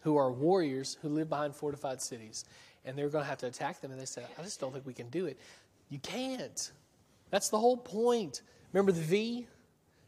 [0.01, 2.45] who are warriors who live behind fortified cities.
[2.85, 3.91] And they're going to have to attack them.
[3.91, 5.37] And they said, I just don't think we can do it.
[5.89, 6.71] You can't.
[7.29, 8.41] That's the whole point.
[8.71, 9.47] Remember the V?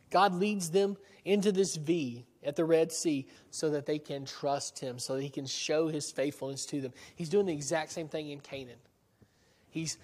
[0.10, 4.80] God leads them into this V at the Red Sea so that they can trust
[4.80, 6.94] him, so that he can show his faithfulness to them.
[7.16, 8.80] He's doing the exact same thing in Canaan.
[9.70, 9.98] He's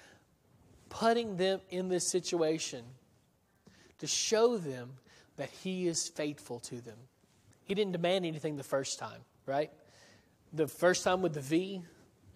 [0.89, 2.83] putting them in this situation
[3.99, 4.91] to show them
[5.37, 6.97] that he is faithful to them.
[7.63, 9.71] He didn't demand anything the first time, right?
[10.53, 11.81] The first time with the V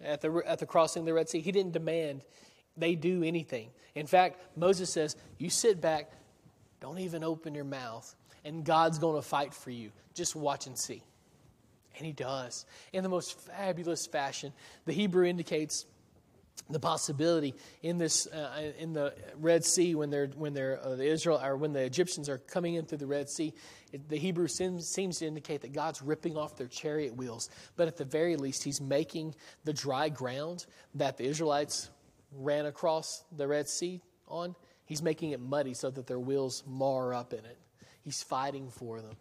[0.02, 2.22] at the, at the crossing of the Red Sea, he didn't demand
[2.76, 3.70] they do anything.
[3.94, 6.10] In fact, Moses says, You sit back,
[6.80, 9.90] don't even open your mouth, and God's going to fight for you.
[10.14, 11.02] Just watch and see.
[11.96, 14.52] And he does in the most fabulous fashion.
[14.86, 15.86] The Hebrew indicates
[16.70, 21.04] the possibility in this uh, in the Red Sea when they're when they're uh, the
[21.04, 23.52] Israel or when the Egyptians are coming in through the Red Sea,
[23.92, 27.50] it, the Hebrew seems, seems to indicate that God's ripping off their chariot wheels.
[27.76, 31.90] But at the very least, He's making the dry ground that the Israelites
[32.32, 34.54] ran across the Red Sea on.
[34.84, 37.58] He's making it muddy so that their wheels mar up in it.
[38.04, 39.16] He's fighting for them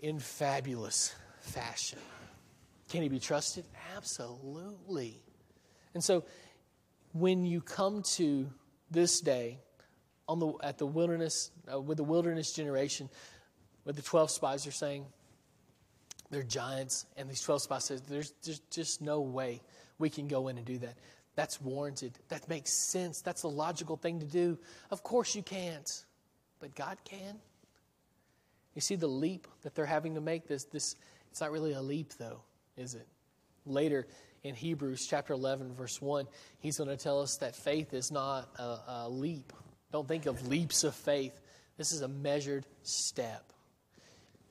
[0.00, 1.98] in fabulous fashion.
[2.88, 3.64] Can he be trusted?
[3.96, 5.20] Absolutely.
[5.94, 6.24] And so
[7.12, 8.50] when you come to
[8.90, 9.58] this day
[10.28, 13.08] on the, at the wilderness, uh, with the wilderness generation,
[13.84, 15.06] with the 12 spies are saying,
[16.30, 19.60] they're giants, and these 12 spies says, there's just, just no way
[19.98, 20.96] we can go in and do that.
[21.36, 22.18] That's warranted.
[22.28, 23.20] That makes sense.
[23.20, 24.58] That's the logical thing to do.
[24.90, 26.04] Of course you can't,
[26.60, 27.38] but God can.
[28.74, 30.96] You see the leap that they're having to make this this
[31.30, 32.40] it's not really a leap though,
[32.76, 33.06] is it?
[33.66, 34.06] Later
[34.42, 36.26] in Hebrews chapter 11 verse 1,
[36.60, 39.52] he's going to tell us that faith is not a, a leap.
[39.92, 41.40] Don't think of leaps of faith.
[41.76, 43.52] This is a measured step.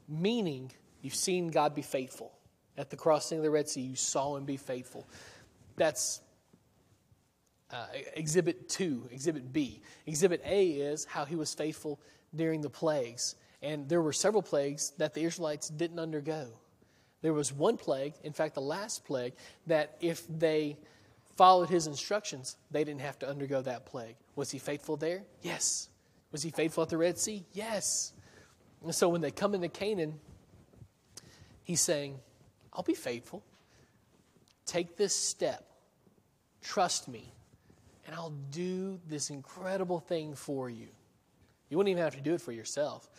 [0.07, 2.31] Meaning, you've seen God be faithful.
[2.77, 5.07] At the crossing of the Red Sea, you saw him be faithful.
[5.75, 6.21] That's
[7.71, 9.81] uh, exhibit 2, exhibit B.
[10.05, 11.99] Exhibit A is how he was faithful
[12.35, 13.35] during the plagues.
[13.63, 16.47] And there were several plagues that the Israelites didn't undergo.
[17.21, 19.33] There was one plague, in fact, the last plague,
[19.67, 20.77] that if they
[21.37, 24.17] followed his instructions, they didn't have to undergo that plague.
[24.35, 25.23] Was he faithful there?
[25.41, 25.87] Yes.
[26.33, 27.45] Was he faithful at the Red Sea?
[27.53, 28.11] Yes.
[28.83, 30.19] And so when they come into Canaan,
[31.63, 32.19] he's saying,
[32.73, 33.43] I'll be faithful.
[34.65, 35.63] Take this step.
[36.61, 37.33] Trust me.
[38.05, 40.87] And I'll do this incredible thing for you.
[41.69, 43.09] You wouldn't even have to do it for yourself.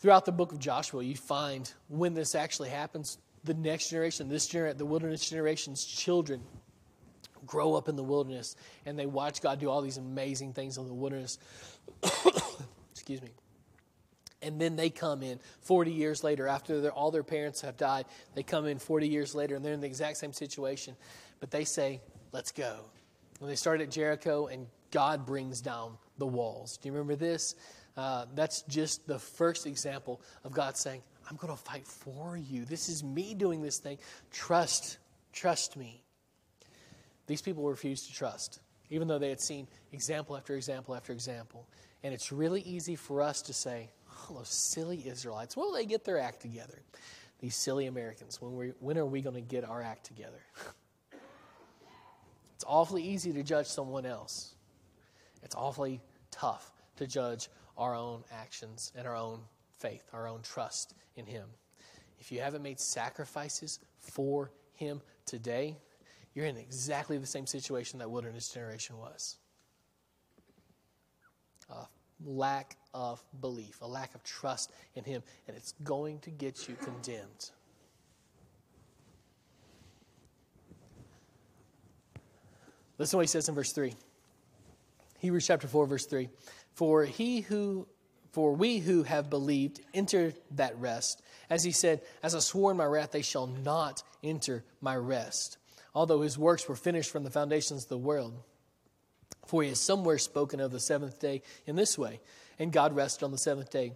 [0.00, 4.48] Throughout the book of Joshua, you find when this actually happens, the next generation, this
[4.48, 6.42] gener- the wilderness generation's children
[7.46, 8.56] grow up in the wilderness
[8.86, 11.38] and they watch God do all these amazing things in the wilderness.
[12.92, 13.28] Excuse me.
[14.42, 18.42] And then they come in 40 years later, after all their parents have died, they
[18.42, 20.96] come in 40 years later and they're in the exact same situation.
[21.40, 22.00] But they say,
[22.32, 22.84] Let's go.
[23.38, 26.76] When they start at Jericho and God brings down the walls.
[26.76, 27.54] Do you remember this?
[28.00, 32.64] Uh, that's just the first example of God saying, I'm going to fight for you.
[32.64, 33.98] This is me doing this thing.
[34.32, 34.96] Trust,
[35.34, 36.02] trust me.
[37.26, 41.68] These people refused to trust, even though they had seen example after example after example.
[42.02, 45.84] And it's really easy for us to say, oh, those silly Israelites, when will they
[45.84, 46.80] get their act together?
[47.40, 50.40] These silly Americans, when, we, when are we going to get our act together?
[52.54, 54.54] it's awfully easy to judge someone else.
[55.42, 59.40] It's awfully tough to judge our own actions and our own
[59.78, 61.48] faith, our own trust in Him.
[62.18, 65.76] If you haven't made sacrifices for Him today,
[66.34, 69.36] you're in exactly the same situation that wilderness generation was.
[71.70, 71.86] A
[72.24, 76.74] lack of belief, a lack of trust in Him, and it's going to get you
[76.76, 77.50] condemned.
[83.00, 83.94] Listen to what he says in verse 3.
[85.20, 86.28] Hebrews chapter 4, verse 3.
[86.74, 87.86] For he who
[88.32, 91.22] for we who have believed enter that rest.
[91.48, 95.58] As he said, As I swore in my wrath, they shall not enter my rest,
[95.94, 98.40] although his works were finished from the foundations of the world.
[99.46, 102.20] For he has somewhere spoken of the seventh day in this way,
[102.58, 103.94] and God rested on the seventh day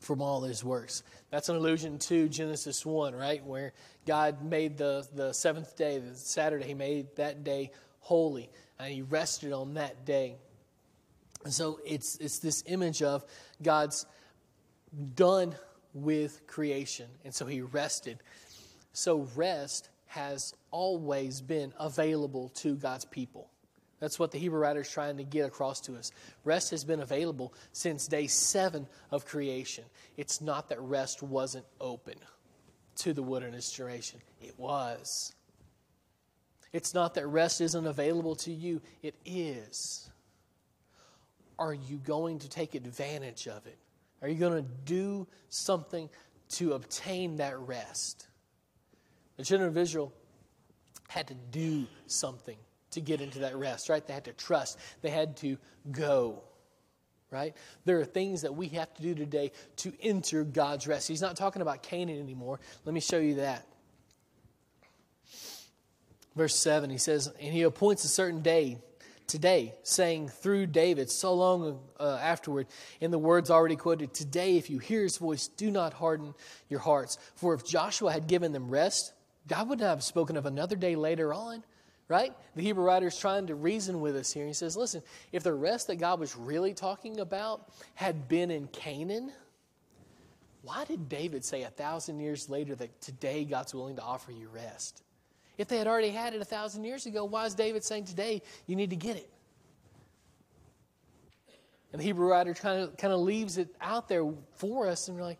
[0.00, 1.04] from all his works.
[1.30, 3.44] That's an allusion to Genesis 1, right?
[3.44, 3.72] Where
[4.06, 8.50] God made the, the seventh day, the Saturday, he made that day holy,
[8.80, 10.36] and he rested on that day.
[11.44, 13.24] And so it's, it's this image of
[13.62, 14.06] God's
[15.14, 15.54] done
[15.94, 17.06] with creation.
[17.24, 18.18] And so he rested.
[18.92, 23.48] So rest has always been available to God's people.
[24.00, 26.10] That's what the Hebrew writer is trying to get across to us.
[26.44, 29.84] Rest has been available since day seven of creation.
[30.16, 32.14] It's not that rest wasn't open
[32.96, 35.34] to the wilderness generation, it was.
[36.72, 40.09] It's not that rest isn't available to you, it is
[41.60, 43.78] are you going to take advantage of it?
[44.22, 46.08] Are you going to do something
[46.50, 48.26] to obtain that rest?
[49.36, 50.12] The children of Israel
[51.08, 52.56] had to do something
[52.92, 54.04] to get into that rest, right?
[54.04, 55.58] They had to trust, they had to
[55.92, 56.42] go.
[57.30, 57.54] right?
[57.84, 61.06] There are things that we have to do today to enter God's rest.
[61.06, 62.58] He's not talking about Canaan anymore.
[62.84, 63.66] Let me show you that.
[66.34, 68.78] Verse 7, he says, And he appoints a certain day
[69.30, 72.66] today, saying through David so long uh, afterward,
[73.00, 76.34] in the words already quoted, Today, if you hear his voice, do not harden
[76.68, 77.16] your hearts.
[77.36, 79.12] For if Joshua had given them rest,
[79.46, 81.64] God would not have spoken of another day later on,
[82.08, 82.32] right?
[82.56, 84.46] The Hebrew writer is trying to reason with us here.
[84.46, 85.02] He says, Listen,
[85.32, 89.32] if the rest that God was really talking about had been in Canaan,
[90.62, 94.48] why did David say a thousand years later that today God's willing to offer you
[94.48, 95.02] rest?
[95.60, 98.40] If they had already had it a thousand years ago, why is David saying today
[98.66, 99.28] you need to get it?
[101.92, 105.18] And the Hebrew writer kind of, kind of leaves it out there for us, and
[105.18, 105.38] we're like,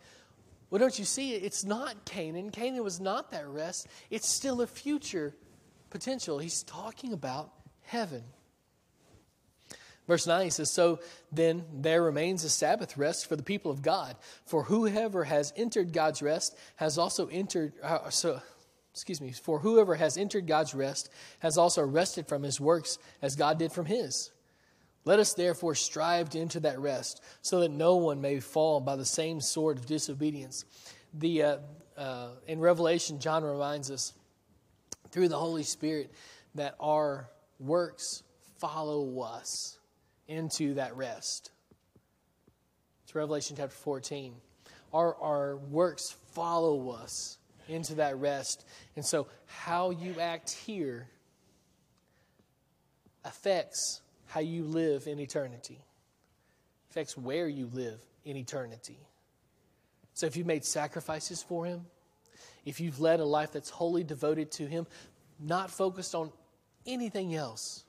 [0.69, 1.43] well, don't you see it?
[1.43, 2.51] It's not Canaan.
[2.51, 3.87] Canaan was not that rest.
[4.11, 5.33] It's still a future
[5.89, 6.37] potential.
[6.37, 7.51] He's talking about
[7.81, 8.23] heaven.
[10.07, 10.99] Verse 9 he says, So
[11.31, 14.15] then there remains a Sabbath rest for the people of God.
[14.45, 18.39] For whoever has entered God's rest has also entered, uh, so,
[18.93, 23.35] excuse me, for whoever has entered God's rest has also rested from his works as
[23.35, 24.31] God did from his.
[25.03, 28.95] Let us therefore strive to enter that rest, so that no one may fall by
[28.95, 30.65] the same sword of disobedience.
[31.13, 31.57] The, uh,
[31.97, 34.13] uh, in Revelation, John reminds us
[35.09, 36.11] through the Holy Spirit
[36.55, 37.29] that our
[37.59, 38.23] works
[38.59, 39.79] follow us
[40.27, 41.51] into that rest.
[43.03, 44.35] It's Revelation chapter 14.
[44.93, 48.65] Our, our works follow us into that rest.
[48.95, 51.07] And so, how you act here
[53.23, 55.79] affects how you live in eternity,
[56.89, 58.97] affects where you live in eternity.
[60.13, 61.85] So, if you've made sacrifices for Him,
[62.65, 64.87] if you've led a life that's wholly devoted to Him,
[65.39, 66.31] not focused on
[66.85, 67.83] anything else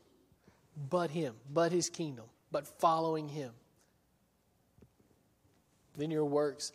[0.89, 3.53] but Him, but His kingdom, but following Him,
[5.97, 6.73] then your works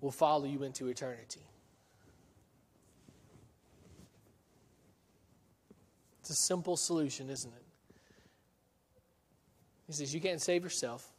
[0.00, 1.47] will follow you into eternity.
[6.28, 7.62] It's a simple solution, isn't it?
[9.86, 11.10] He says, You can't save yourself,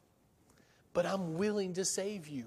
[0.93, 2.45] but I'm willing to save you.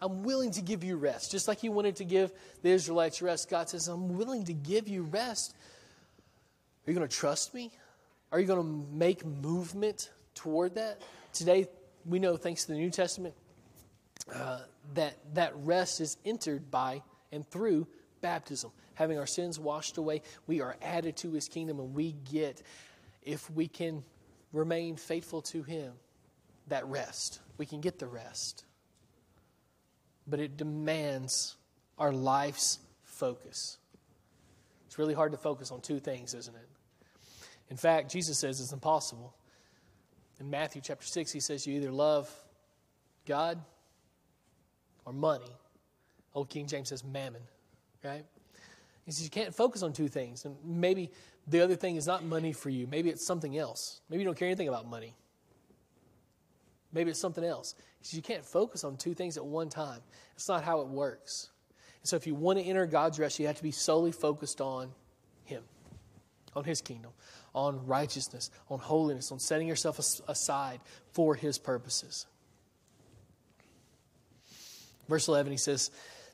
[0.00, 1.30] I'm willing to give you rest.
[1.30, 2.32] Just like He wanted to give
[2.62, 5.54] the Israelites rest, God says, I'm willing to give you rest.
[6.86, 7.70] Are you going to trust me?
[8.32, 11.02] Are you going to make movement toward that?
[11.34, 11.66] Today,
[12.06, 13.34] we know, thanks to the New Testament,
[14.34, 14.60] uh,
[14.94, 17.86] that that rest is entered by and through
[18.22, 18.70] baptism.
[18.94, 22.62] Having our sins washed away, we are added to his kingdom, and we get,
[23.22, 24.04] if we can
[24.52, 25.92] remain faithful to him,
[26.68, 27.40] that rest.
[27.58, 28.64] We can get the rest.
[30.26, 31.56] But it demands
[31.98, 33.78] our life's focus.
[34.86, 36.68] It's really hard to focus on two things, isn't it?
[37.70, 39.34] In fact, Jesus says it's impossible.
[40.38, 42.30] In Matthew chapter 6, he says you either love
[43.26, 43.58] God
[45.04, 45.50] or money.
[46.34, 47.42] Old King James says mammon,
[48.04, 48.24] right?
[49.04, 50.44] He says you can't focus on two things.
[50.44, 51.10] And maybe
[51.46, 52.86] the other thing is not money for you.
[52.86, 54.00] Maybe it's something else.
[54.08, 55.14] Maybe you don't care anything about money.
[56.92, 57.74] Maybe it's something else.
[57.98, 60.00] He says you can't focus on two things at one time.
[60.34, 61.48] It's not how it works.
[62.02, 64.60] And so if you want to enter God's rest, you have to be solely focused
[64.60, 64.90] on
[65.44, 65.62] Him,
[66.54, 67.12] on His kingdom,
[67.54, 69.98] on righteousness, on holiness, on setting yourself
[70.28, 70.80] aside
[71.12, 72.26] for His purposes.
[75.08, 75.90] Verse 11, he says,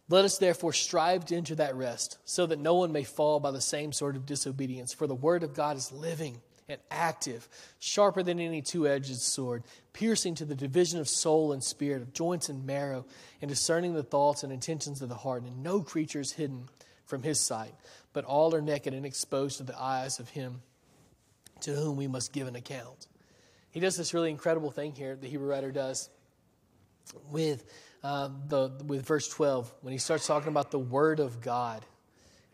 [0.08, 3.50] Let us therefore strive to enter that rest, so that no one may fall by
[3.50, 4.92] the same sort of disobedience.
[4.92, 7.48] For the word of God is living and active,
[7.78, 12.12] sharper than any two edged sword, piercing to the division of soul and spirit, of
[12.12, 13.06] joints and marrow,
[13.40, 15.42] and discerning the thoughts and intentions of the heart.
[15.42, 16.68] And no creature is hidden
[17.06, 17.74] from his sight,
[18.12, 20.60] but all are naked and exposed to the eyes of him
[21.60, 23.08] to whom we must give an account.
[23.70, 26.08] He does this really incredible thing here, the Hebrew writer does,
[27.30, 27.64] with,
[28.02, 31.84] uh, the, with verse 12, when he starts talking about the Word of God.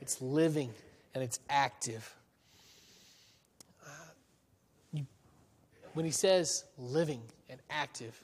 [0.00, 0.70] It's living
[1.14, 2.14] and it's active.
[3.84, 5.00] Uh,
[5.94, 8.18] when he says living and active,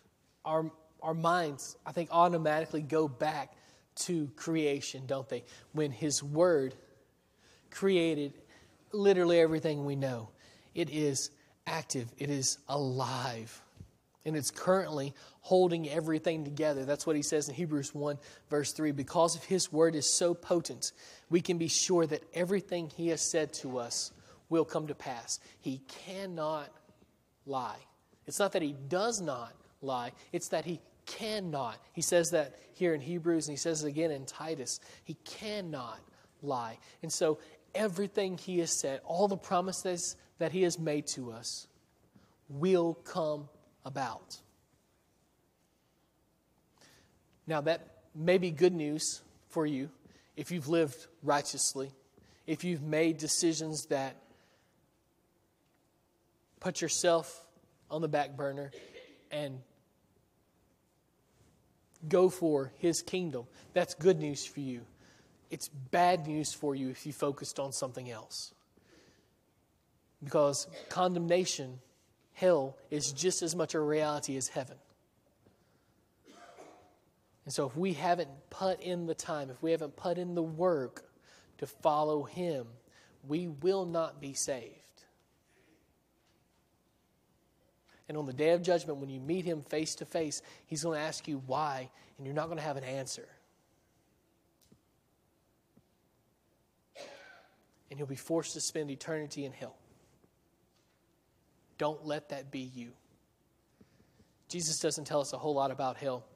[0.45, 0.71] our,
[1.03, 3.53] our minds, I think, automatically go back
[3.97, 5.45] to creation, don't they?
[5.73, 6.75] When his Word
[7.71, 8.35] created
[8.93, 10.29] literally everything we know.
[10.75, 11.31] It is
[11.67, 13.63] active, it is alive,
[14.25, 16.85] and it's currently holding everything together.
[16.85, 18.19] That's what he says in Hebrews 1,
[18.51, 18.93] verse 3.
[18.93, 20.93] Because of his word is so potent,
[21.31, 24.13] we can be sure that everything he has said to us
[24.49, 25.41] will come to pass.
[25.61, 26.69] He cannot
[27.47, 27.79] lie.
[28.27, 31.79] It's not that he does not lie, it's that he cannot.
[31.93, 34.81] He says that here in Hebrews, and he says it again in Titus.
[35.05, 35.99] He cannot
[36.43, 36.79] lie.
[37.03, 37.39] And so,
[37.75, 41.67] everything he has said, all the promises that he has made to us,
[42.49, 43.49] will come
[43.91, 44.39] about.
[47.47, 49.91] Now, that may be good news for you
[50.37, 51.91] if you've lived righteously,
[52.47, 54.17] if you've made decisions that
[56.61, 57.47] put yourself
[57.91, 58.71] on the back burner
[59.33, 59.59] and
[62.09, 63.47] go for his kingdom.
[63.75, 64.83] That's good news for you.
[65.51, 68.55] It's bad news for you if you focused on something else.
[70.23, 71.81] Because condemnation,
[72.41, 74.77] hell, is just as much a reality as heaven.
[77.45, 80.43] And so if we haven't put in the time, if we haven't put in the
[80.43, 81.05] work
[81.59, 82.67] to follow him,
[83.27, 84.77] we will not be saved.
[88.09, 90.99] And on the day of judgment, when you meet him face to face, he's going
[90.99, 93.29] to ask you why, and you're not going to have an answer.
[97.91, 99.77] And you'll be forced to spend eternity in hell.
[101.81, 102.91] Don't let that be you.
[104.51, 106.27] Jesus doesn't tell us a whole lot about hell.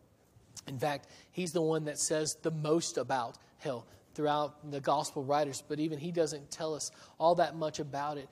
[0.66, 5.62] In fact, he's the one that says the most about hell throughout the gospel writers,
[5.68, 6.90] but even he doesn't tell us
[7.20, 8.26] all that much about it.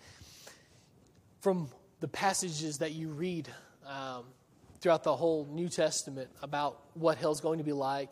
[1.42, 1.68] From
[2.00, 3.46] the passages that you read
[3.86, 4.24] um,
[4.80, 8.08] throughout the whole New Testament about what hell's going to be like,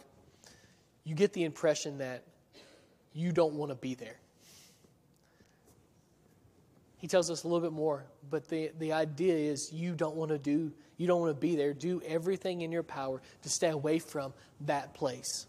[1.04, 2.22] you get the impression that
[3.14, 4.18] you don't want to be there.
[7.00, 10.30] He tells us a little bit more, but the, the idea is you don't want
[10.30, 11.72] to do, you don't want to be there.
[11.72, 14.34] Do everything in your power to stay away from
[14.66, 15.46] that place.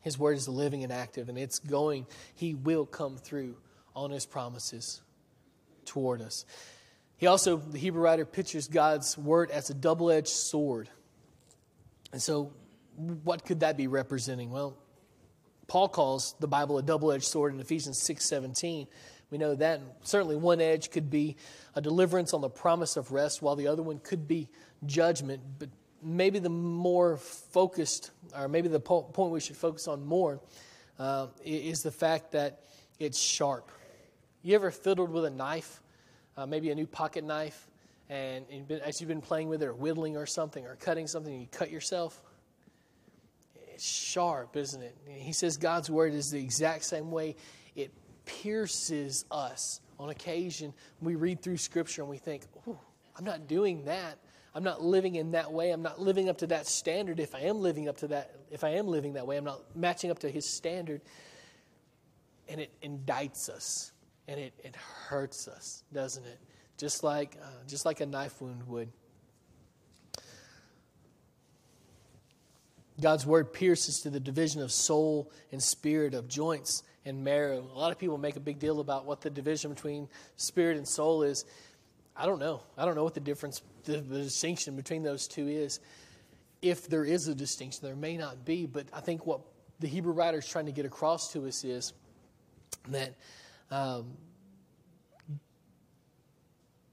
[0.00, 3.56] His word is living and active, and it's going, He will come through
[3.94, 5.02] on His promises
[5.84, 6.46] toward us.
[7.18, 10.88] He also, the Hebrew writer, pictures God's word as a double edged sword.
[12.10, 12.52] And so,
[12.96, 14.50] what could that be representing?
[14.50, 14.78] Well,
[15.66, 18.86] Paul calls the Bible a double edged sword in Ephesians 6 17.
[19.30, 21.36] We know that certainly one edge could be
[21.74, 24.48] a deliverance on the promise of rest, while the other one could be
[24.84, 25.42] judgment.
[25.58, 25.68] But
[26.02, 30.40] maybe the more focused, or maybe the point we should focus on more,
[30.98, 32.60] uh, is the fact that
[32.98, 33.70] it's sharp.
[34.42, 35.82] You ever fiddled with a knife,
[36.36, 37.68] uh, maybe a new pocket knife,
[38.08, 41.08] and, and been, as you've been playing with it or whittling or something or cutting
[41.08, 42.22] something, and you cut yourself?
[43.74, 44.96] It's sharp, isn't it?
[45.08, 47.34] He says God's word is the exact same way.
[47.74, 47.92] It
[48.26, 49.80] pierces us.
[49.98, 52.78] On occasion, we read through Scripture and we think, oh,
[53.16, 54.18] I'm not doing that.
[54.54, 55.70] I'm not living in that way.
[55.70, 57.18] I'm not living up to that standard.
[57.20, 59.60] If I am living up to that, if I am living that way, I'm not
[59.74, 61.00] matching up to His standard.
[62.48, 63.92] And it indicts us
[64.28, 66.38] and it, it hurts us, doesn't it?
[66.78, 68.90] Just like, uh, just like a knife wound would.
[73.00, 77.66] God's word pierces to the division of soul and spirit, of joints and marrow.
[77.74, 80.86] A lot of people make a big deal about what the division between spirit and
[80.86, 81.44] soul is.
[82.16, 82.62] I don't know.
[82.76, 85.80] I don't know what the difference, the, the distinction between those two is.
[86.60, 89.40] If there is a distinction, there may not be, but I think what
[89.78, 91.92] the Hebrew writer is trying to get across to us is
[92.88, 93.14] that
[93.70, 94.16] um,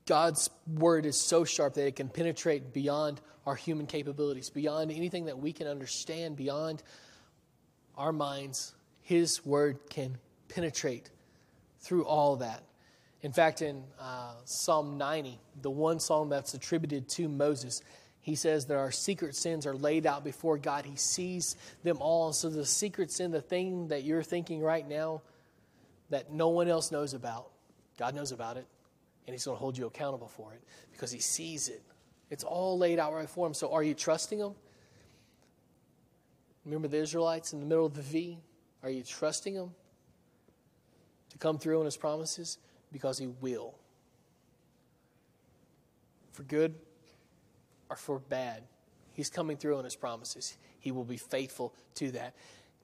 [0.06, 5.26] God's word is so sharp that it can penetrate beyond our human capabilities, beyond anything
[5.26, 6.84] that we can understand, beyond
[7.98, 8.74] our minds.
[9.04, 11.10] His word can penetrate
[11.80, 12.64] through all that.
[13.22, 17.82] In fact, in uh, Psalm 90, the one psalm that's attributed to Moses,
[18.22, 20.86] he says that our secret sins are laid out before God.
[20.86, 22.34] He sees them all.
[22.34, 25.22] So the secret sin, the thing that you're thinking right now,
[26.10, 27.50] that no one else knows about.
[27.98, 28.66] God knows about it,
[29.28, 31.82] and He's going to hold you accountable for it because He sees it.
[32.30, 33.54] It's all laid out right for Him.
[33.54, 34.54] So, are you trusting Him?
[36.66, 38.40] Remember the Israelites in the middle of the V?
[38.84, 39.72] Are you trusting Him
[41.30, 42.58] to come through on His promises?
[42.92, 43.74] Because He will.
[46.34, 46.76] For good
[47.90, 48.64] or for bad,
[49.14, 50.58] He's coming through on His promises.
[50.80, 52.34] He will be faithful to that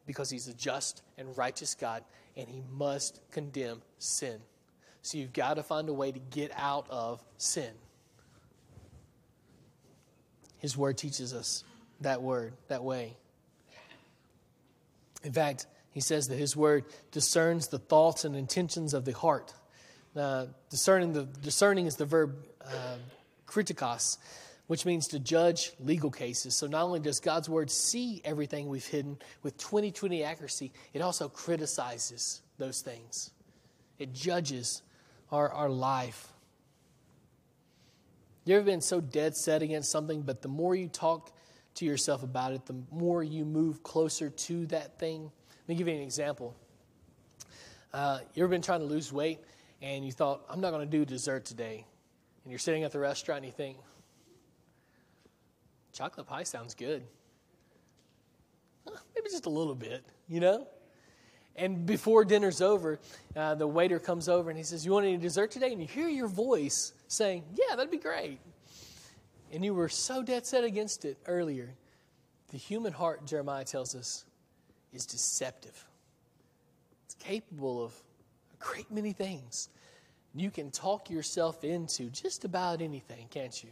[0.05, 2.03] because He's a just and righteous God
[2.39, 4.39] and he must condemn sin.
[5.01, 7.71] So you've got to find a way to get out of sin.
[10.57, 11.63] His word teaches us
[12.01, 13.17] that word, that way.
[15.23, 15.67] In fact,
[15.99, 19.53] he says that his word discerns the thoughts and intentions of the heart.
[20.15, 22.95] Uh, discerning, the, discerning is the verb uh,
[23.45, 24.17] kritikos,
[24.67, 26.55] which means to judge legal cases.
[26.55, 31.27] So not only does God's word see everything we've hidden with 2020 accuracy, it also
[31.27, 33.31] criticizes those things.
[33.97, 34.81] It judges
[35.33, 36.31] our, our life.
[38.45, 41.33] You ever been so dead set against something, but the more you talk
[41.75, 45.29] to yourself about it, the more you move closer to that thing?
[45.69, 46.55] Let me give you an example.
[47.93, 49.37] Uh, you ever been trying to lose weight
[49.83, 51.85] and you thought, I'm not going to do dessert today?
[52.43, 53.77] And you're sitting at the restaurant and you think,
[55.93, 57.03] chocolate pie sounds good.
[58.87, 60.67] maybe just a little bit, you know?
[61.55, 62.99] And before dinner's over,
[63.35, 65.71] uh, the waiter comes over and he says, You want any dessert today?
[65.71, 68.39] And you hear your voice saying, Yeah, that'd be great.
[69.53, 71.75] And you were so dead set against it earlier.
[72.47, 74.25] The human heart, Jeremiah tells us,
[74.93, 75.85] is deceptive.
[77.05, 77.93] It's capable of
[78.53, 79.69] a great many things.
[80.35, 83.69] You can talk yourself into just about anything, can't you?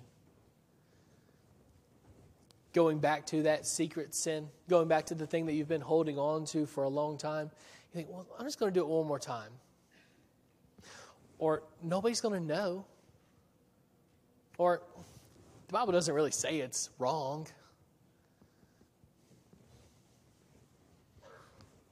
[2.73, 6.17] Going back to that secret sin, going back to the thing that you've been holding
[6.17, 7.49] on to for a long time,
[7.93, 9.51] you think, well, I'm just going to do it one more time.
[11.39, 12.85] Or nobody's going to know.
[14.57, 14.81] Or
[15.67, 17.47] the Bible doesn't really say it's wrong.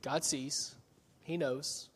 [0.06, 0.76] God sees,
[1.24, 1.90] He knows,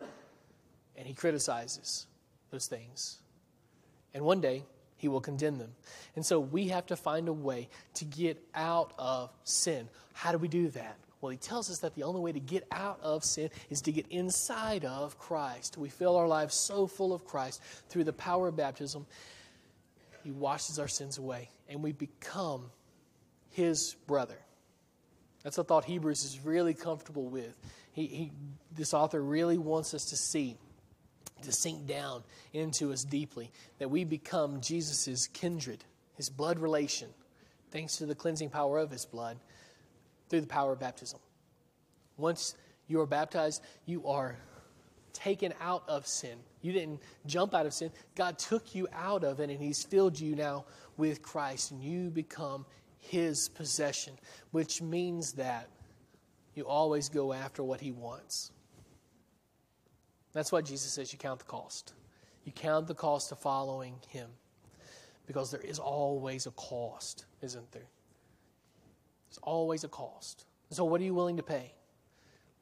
[0.98, 2.08] and He criticizes
[2.50, 3.20] those things.
[4.16, 4.64] And one day,
[4.98, 5.76] He will condemn them.
[6.16, 9.88] And so we have to find a way to get out of sin.
[10.14, 10.98] How do we do that?
[11.22, 13.92] Well, He tells us that the only way to get out of sin is to
[13.92, 15.78] get inside of Christ.
[15.78, 19.06] We fill our lives so full of Christ through the power of baptism.
[20.24, 22.72] He washes our sins away, and we become
[23.52, 24.40] His brother.
[25.44, 27.56] That's a thought Hebrews is really comfortable with.
[27.92, 28.32] He, he,
[28.76, 30.58] this author really wants us to see,
[31.44, 32.24] to sink down
[32.54, 35.84] into us deeply, that we become Jesus' kindred,
[36.16, 37.10] his blood relation,
[37.72, 39.38] thanks to the cleansing power of his blood
[40.30, 41.20] through the power of baptism.
[42.18, 42.56] Once
[42.88, 44.38] you are baptized, you are
[45.14, 46.38] taken out of sin.
[46.62, 47.92] You didn't jump out of sin.
[48.16, 50.66] God took you out of it, and He's filled you now
[50.98, 52.66] with Christ, and you become
[53.00, 54.14] His possession,
[54.52, 55.68] which means that
[56.56, 58.52] you always go after what He wants.
[60.34, 61.94] That's why Jesus says you count the cost.
[62.46, 64.30] You count the cost of following Him
[65.26, 67.90] because there is always a cost, isn't there?
[69.30, 70.46] There's always a cost.
[70.72, 71.74] So, what are you willing to pay?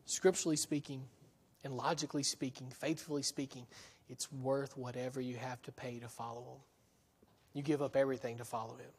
[0.05, 1.03] Scripturally speaking,
[1.63, 3.65] and logically speaking, faithfully speaking,
[4.09, 6.61] it's worth whatever you have to pay to follow Him.
[7.53, 8.91] You give up everything to follow Him.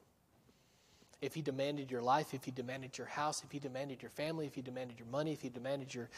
[1.20, 4.46] If He demanded your life, if He demanded your house, if He demanded your family,
[4.46, 6.08] if He demanded your money, if He demanded your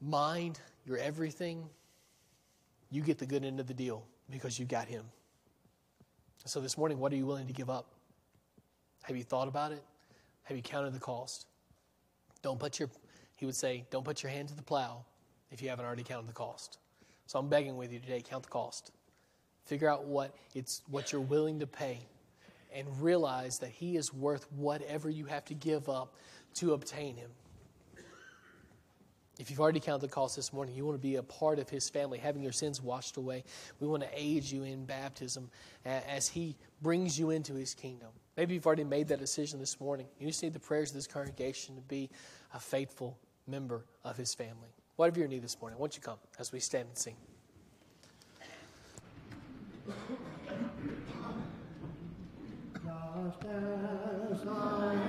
[0.00, 1.68] mind, your everything,
[2.90, 5.04] you get the good end of the deal because you got Him.
[6.44, 7.92] So this morning, what are you willing to give up?
[9.02, 9.82] Have you thought about it?
[10.44, 11.46] Have you counted the cost?
[12.42, 12.88] Don't put your,
[13.36, 15.04] he would say, don't put your hand to the plow
[15.50, 16.78] if you haven't already counted the cost.
[17.26, 18.92] So I'm begging with you today, count the cost.
[19.66, 21.98] Figure out what it's what you're willing to pay
[22.74, 26.14] and realize that he is worth whatever you have to give up
[26.54, 27.30] to obtain him.
[29.38, 31.70] If you've already counted the cost this morning, you want to be a part of
[31.70, 33.44] his family, having your sins washed away.
[33.78, 35.48] We want to aid you in baptism
[35.84, 38.08] as he brings you into his kingdom.
[38.36, 40.06] Maybe you've already made that decision this morning.
[40.18, 42.10] You just need the prayers of this congregation to be
[42.52, 43.16] a faithful
[43.46, 44.70] member of his family.
[44.96, 47.16] Whatever your need this morning, won't you come as we stand and sing?
[53.28, 55.07] As I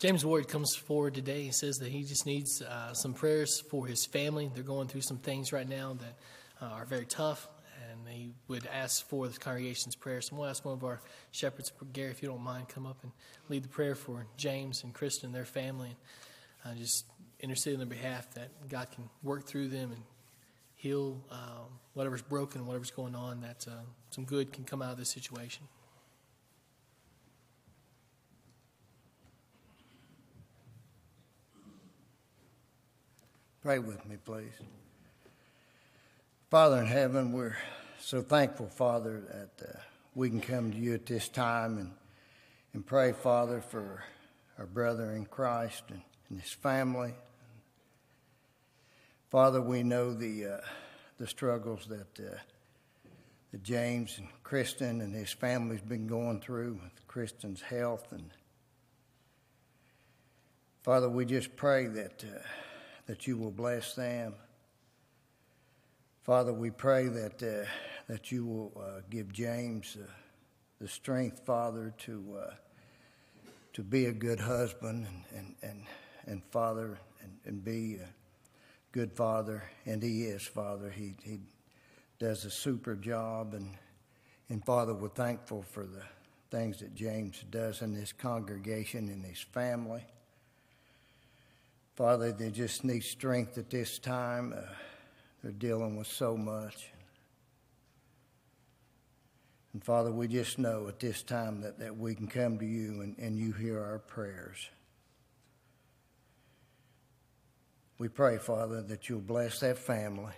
[0.00, 1.42] James Ward comes forward today.
[1.42, 4.50] He says that he just needs uh, some prayers for his family.
[4.54, 7.46] They're going through some things right now that uh, are very tough,
[7.90, 10.30] and he would ask for the congregation's prayers.
[10.30, 13.12] So we'll ask one of our shepherds, Gary, if you don't mind, come up and
[13.50, 15.94] lead the prayer for James and Kristen and their family.
[16.64, 17.04] And uh, just
[17.40, 20.02] intercede on their behalf that God can work through them and
[20.76, 24.98] heal um, whatever's broken, whatever's going on, that uh, some good can come out of
[24.98, 25.64] this situation.
[33.62, 34.54] Pray with me, please.
[36.48, 37.58] Father in heaven, we're
[37.98, 39.78] so thankful, Father, that uh,
[40.14, 41.92] we can come to you at this time and,
[42.72, 44.02] and pray, Father, for
[44.58, 46.00] our brother in Christ and,
[46.30, 47.12] and his family.
[49.28, 50.60] Father, we know the, uh,
[51.18, 52.38] the struggles that, uh,
[53.52, 58.10] that James and Kristen and his family's been going through with Kristen's health.
[58.10, 58.30] And
[60.82, 62.38] Father, we just pray that uh,
[63.10, 64.32] that you will bless them.
[66.22, 67.68] Father, we pray that, uh,
[68.06, 70.06] that you will uh, give James uh,
[70.80, 72.54] the strength, Father, to, uh,
[73.72, 75.86] to be a good husband and, and, and,
[76.26, 78.08] and father and, and be a
[78.92, 79.64] good father.
[79.86, 80.88] And he is, Father.
[80.88, 81.40] He, he
[82.20, 83.54] does a super job.
[83.54, 83.76] And,
[84.50, 86.04] and Father, we're thankful for the
[86.56, 90.04] things that James does in his congregation and his family.
[91.96, 94.54] Father, they just need strength at this time.
[94.56, 94.62] Uh,
[95.42, 96.90] they're dealing with so much.
[99.72, 103.02] And Father, we just know at this time that, that we can come to you
[103.02, 104.68] and, and you hear our prayers.
[107.98, 110.32] We pray, Father, that you'll bless that family.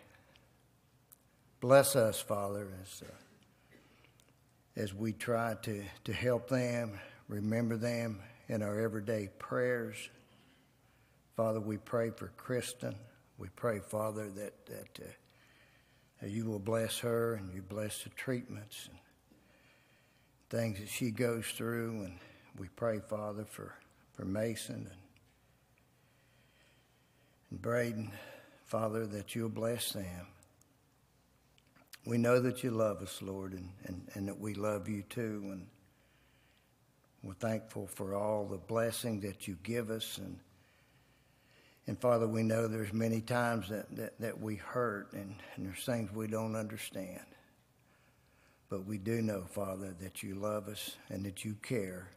[1.61, 6.99] Bless us, Father, as, uh, as we try to, to help them,
[7.29, 10.11] remember them in our everyday prayers.
[11.37, 12.95] Father, we pray for Kristen.
[13.39, 15.01] We pray, Father, that, that
[16.23, 18.99] uh, you will bless her and you bless the treatments and
[20.51, 22.03] things that she goes through.
[22.03, 22.19] And
[22.59, 23.75] we pray, Father, for,
[24.13, 25.01] for Mason and,
[27.51, 28.13] and Braden,
[28.67, 30.27] Father, that you'll bless them.
[32.05, 35.49] We know that you love us, Lord, and, and, and that we love you too.
[35.51, 35.67] And
[37.23, 40.39] we're thankful for all the blessing that you give us and
[41.87, 45.85] and Father, we know there's many times that, that, that we hurt and, and there's
[45.85, 47.21] things we don't understand.
[48.69, 52.09] But we do know, Father, that you love us and that you care.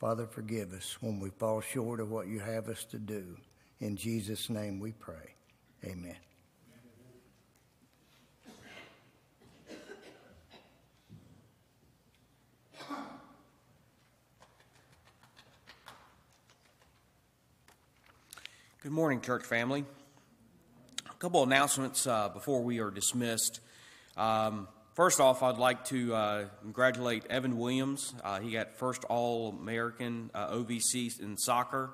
[0.00, 3.36] Father, forgive us when we fall short of what you have us to do.
[3.80, 5.34] In Jesus' name we pray.
[5.84, 6.16] Amen.
[18.84, 19.82] Good morning, church family.
[21.08, 23.60] A couple announcements uh, before we are dismissed.
[24.14, 28.12] Um, first off, I'd like to uh, congratulate Evan Williams.
[28.22, 31.92] Uh, he got first All American uh, OVC in soccer.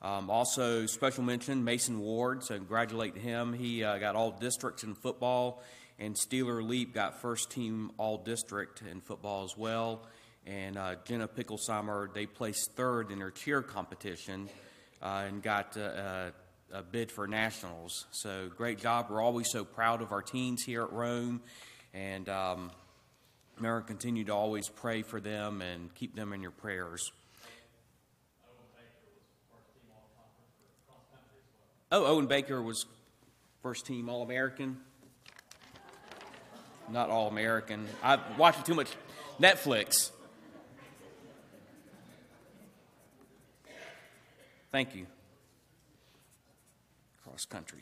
[0.00, 3.52] Um, also, special mention Mason Ward, so congratulate him.
[3.52, 5.62] He uh, got all districts in football,
[5.98, 10.06] and Steeler Leap got first team all district in football as well.
[10.46, 14.48] And uh, Jenna Picklesheimer, they placed third in their cheer competition
[15.02, 16.30] uh, and got uh, uh,
[16.72, 18.06] a bid for nationals.
[18.10, 19.06] So great job.
[19.10, 21.40] We're always so proud of our teens here at Rome,
[21.92, 22.70] and um,
[23.56, 27.12] remember continue to always pray for them and keep them in your prayers.
[31.92, 32.86] Oh, Owen Baker was
[33.62, 34.76] first team All American.
[36.88, 37.88] Not All American.
[38.02, 38.88] I've watching too much
[39.40, 40.10] Netflix.
[44.72, 45.06] Thank you.
[47.24, 47.80] Cross country.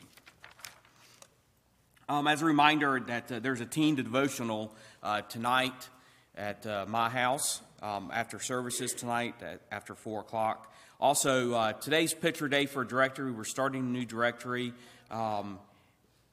[2.07, 4.73] Um, as a reminder, that uh, there's a teen devotional
[5.03, 5.89] uh, tonight
[6.35, 10.73] at uh, my house um, after services tonight at, after 4 o'clock.
[10.99, 13.31] Also, uh, today's picture day for directory.
[13.31, 14.73] We're starting a new directory.
[15.11, 15.59] Um,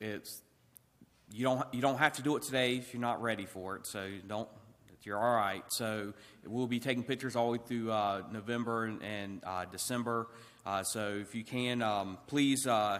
[0.00, 0.40] it's
[1.32, 3.86] you don't you don't have to do it today if you're not ready for it.
[3.86, 4.48] So don't
[5.06, 5.62] you're all right.
[5.68, 6.12] So
[6.44, 10.26] we'll be taking pictures all the way through uh, November and, and uh, December.
[10.66, 12.98] Uh, so if you can, um, please uh,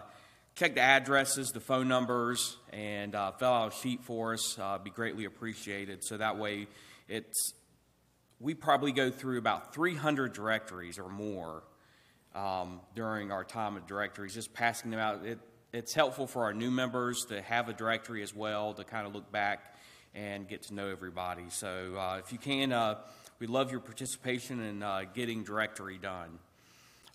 [0.55, 4.57] check the addresses, the phone numbers, and uh, fill out a sheet for us.
[4.57, 6.01] Uh, be greatly appreciated.
[6.01, 6.67] So that way,
[7.09, 7.53] it's
[8.39, 11.63] we probably go through about 300 directories or more
[12.33, 15.25] um, during our time of directories, just passing them out.
[15.25, 15.39] It,
[15.73, 19.13] it's helpful for our new members to have a directory as well to kind of
[19.13, 19.73] look back
[20.17, 21.45] and get to know everybody.
[21.49, 22.95] So uh, if you can, uh,
[23.39, 26.39] we love your participation in uh, getting directory done.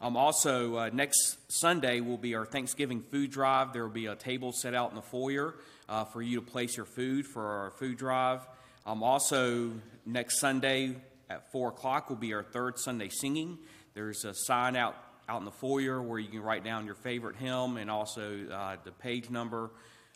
[0.00, 3.72] Um, also, uh, next Sunday will be our Thanksgiving food drive.
[3.72, 5.55] There will be a table set out in the foyer
[5.88, 8.40] uh, for you to place your food for our food drive.
[8.86, 9.72] Um, also,
[10.07, 10.94] next Sunday
[11.28, 13.59] at 4 o'clock will be our third Sunday singing.
[13.94, 14.96] There's a sign out,
[15.28, 18.76] out in the foyer where you can write down your favorite hymn and also uh,
[18.84, 19.70] the page number.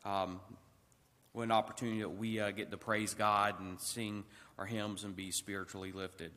[0.05, 0.41] Um,
[1.37, 4.25] what an opportunity that we uh, get to praise God and sing
[4.59, 6.33] our hymns and be spiritually lifted.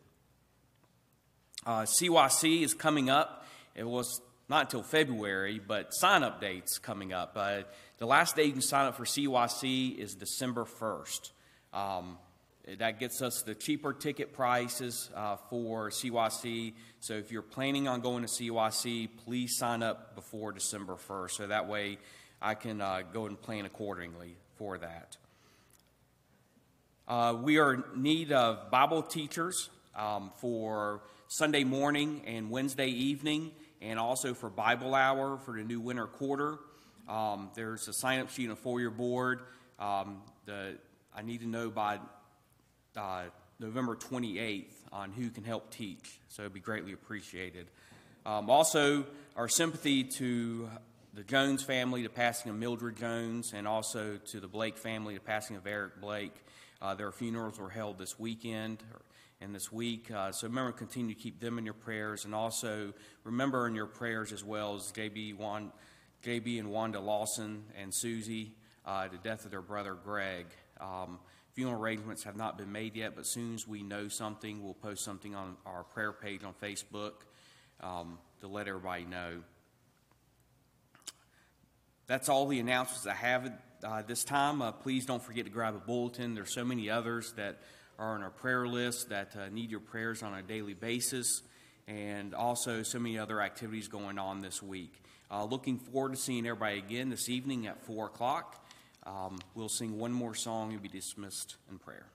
[1.66, 3.46] Uh, CYC is coming up.
[3.76, 7.32] It was not until February, but sign up dates coming up.
[7.38, 7.62] Uh,
[7.98, 11.32] the last day you can sign up for CYC is December 1st.
[11.74, 12.18] Um,
[12.78, 16.74] that gets us the cheaper ticket prices uh, for CYC.
[17.00, 21.32] So if you're planning on going to CYC, please sign up before December 1st.
[21.32, 22.00] So that way
[22.42, 25.16] I can uh, go and plan accordingly for that.
[27.08, 33.52] Uh, we are in need of Bible teachers um, for Sunday morning and Wednesday evening,
[33.82, 36.60] and also for Bible hour for the new winter quarter.
[37.08, 39.40] Um, there's a sign up sheet on for your board.
[39.80, 40.76] Um, the,
[41.16, 42.00] I need to know by
[42.98, 43.24] uh,
[43.60, 47.68] November 28th on who can help teach, so it'd be greatly appreciated.
[48.26, 49.06] Um, also,
[49.38, 50.70] our sympathy to
[51.14, 55.20] the Jones family, the passing of Mildred Jones, and also to the Blake family, the
[55.20, 56.36] passing of Eric Blake.
[56.82, 58.84] Uh, their funerals were held this weekend
[59.42, 60.12] and this week.
[60.12, 62.94] Uh, so remember, continue to keep them in your prayers, and also
[63.24, 65.72] remember in your prayers as well as JB, Wand,
[66.24, 68.54] JB and Wanda Lawson and Susie,
[68.86, 70.46] uh, the death of their brother Greg.
[70.80, 71.20] Um,
[71.54, 74.76] funeral arrangements have not been made yet, but as soon as we know something, we'll
[74.76, 77.14] post something on our prayer page on Facebook
[77.82, 79.42] um, to let everybody know
[82.10, 83.52] that's all the announcements I have
[83.84, 84.64] uh, this time.
[84.64, 86.34] Uh, please don't forget to grab a bulletin.
[86.34, 87.60] There's so many others that
[88.00, 91.44] are on our prayer list that uh, need your prayers on a daily basis,
[91.88, 95.04] and also so many other activities going on this week.
[95.30, 98.68] Uh, looking forward to seeing everybody again this evening at 4 o'clock.
[99.06, 102.08] Um, we'll sing one more song and be dismissed in prayer.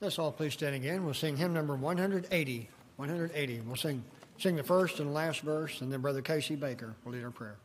[0.00, 1.04] Let's all please stand again.
[1.04, 2.68] We'll sing hymn number 180.
[2.96, 3.60] 180.
[3.60, 4.04] We'll sing,
[4.38, 7.56] sing the first and last verse, and then Brother Casey Baker will lead our prayer.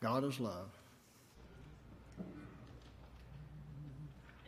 [0.00, 0.68] God is love.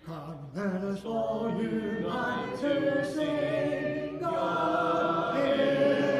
[0.07, 4.19] Come, let us all unite to sing.
[4.21, 6.18] God is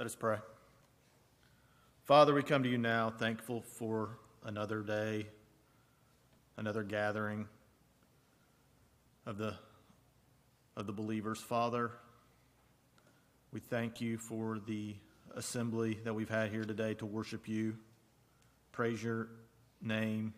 [0.00, 0.38] Let us pray.
[2.04, 5.26] Father, we come to you now thankful for another day,
[6.56, 7.46] another gathering
[9.26, 9.56] of the,
[10.74, 11.38] of the believers.
[11.38, 11.90] Father,
[13.52, 14.94] we thank you for the
[15.36, 17.76] assembly that we've had here today to worship you,
[18.72, 19.28] praise your
[19.82, 20.32] name,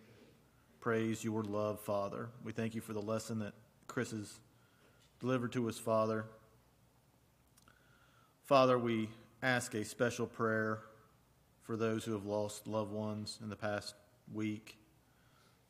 [0.80, 2.30] praise your love, Father.
[2.42, 3.52] We thank you for the lesson that
[3.86, 4.40] Chris has
[5.20, 6.26] delivered to us, Father.
[8.44, 9.08] Father, we
[9.42, 10.80] ask a special prayer
[11.62, 13.94] for those who have lost loved ones in the past
[14.32, 14.76] week.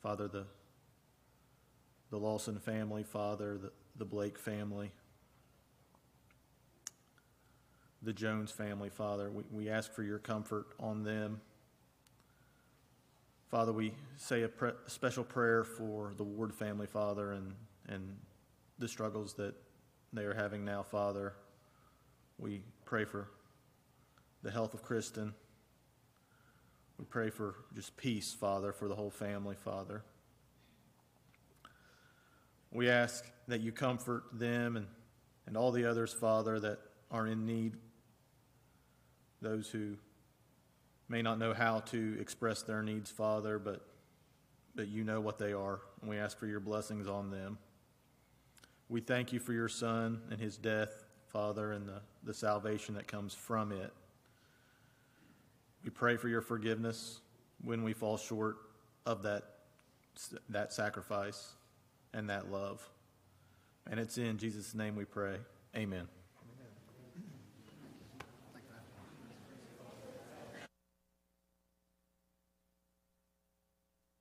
[0.02, 0.44] Father, the,
[2.10, 4.90] the Lawson family, Father, the, the Blake family,
[8.02, 9.30] the Jones family, Father.
[9.30, 11.40] We, we ask for your comfort on them.
[13.50, 17.54] Father, we say a, pre- special prayer for the Ward family, Father, and,
[17.88, 18.16] and
[18.78, 19.54] the struggles that
[20.12, 21.34] they are having now, Father.
[22.38, 23.28] We pray for
[24.42, 25.34] the health of Kristen.
[26.98, 30.02] We pray for just peace, Father, for the whole family, Father.
[32.70, 34.86] We ask that you comfort them and,
[35.46, 36.78] and all the others, Father, that
[37.10, 37.76] are in need,
[39.40, 39.96] those who
[41.08, 43.86] may not know how to express their needs, Father, but,
[44.74, 47.58] but you know what they are, and we ask for your blessings on them.
[48.88, 53.06] We thank you for your Son and his death, Father, and the, the salvation that
[53.06, 53.92] comes from it.
[55.84, 57.20] We pray for your forgiveness
[57.62, 58.56] when we fall short
[59.06, 59.42] of that,
[60.48, 61.54] that sacrifice
[62.12, 62.86] and that love.
[63.90, 65.36] And it's in Jesus' name we pray.
[65.76, 66.06] Amen.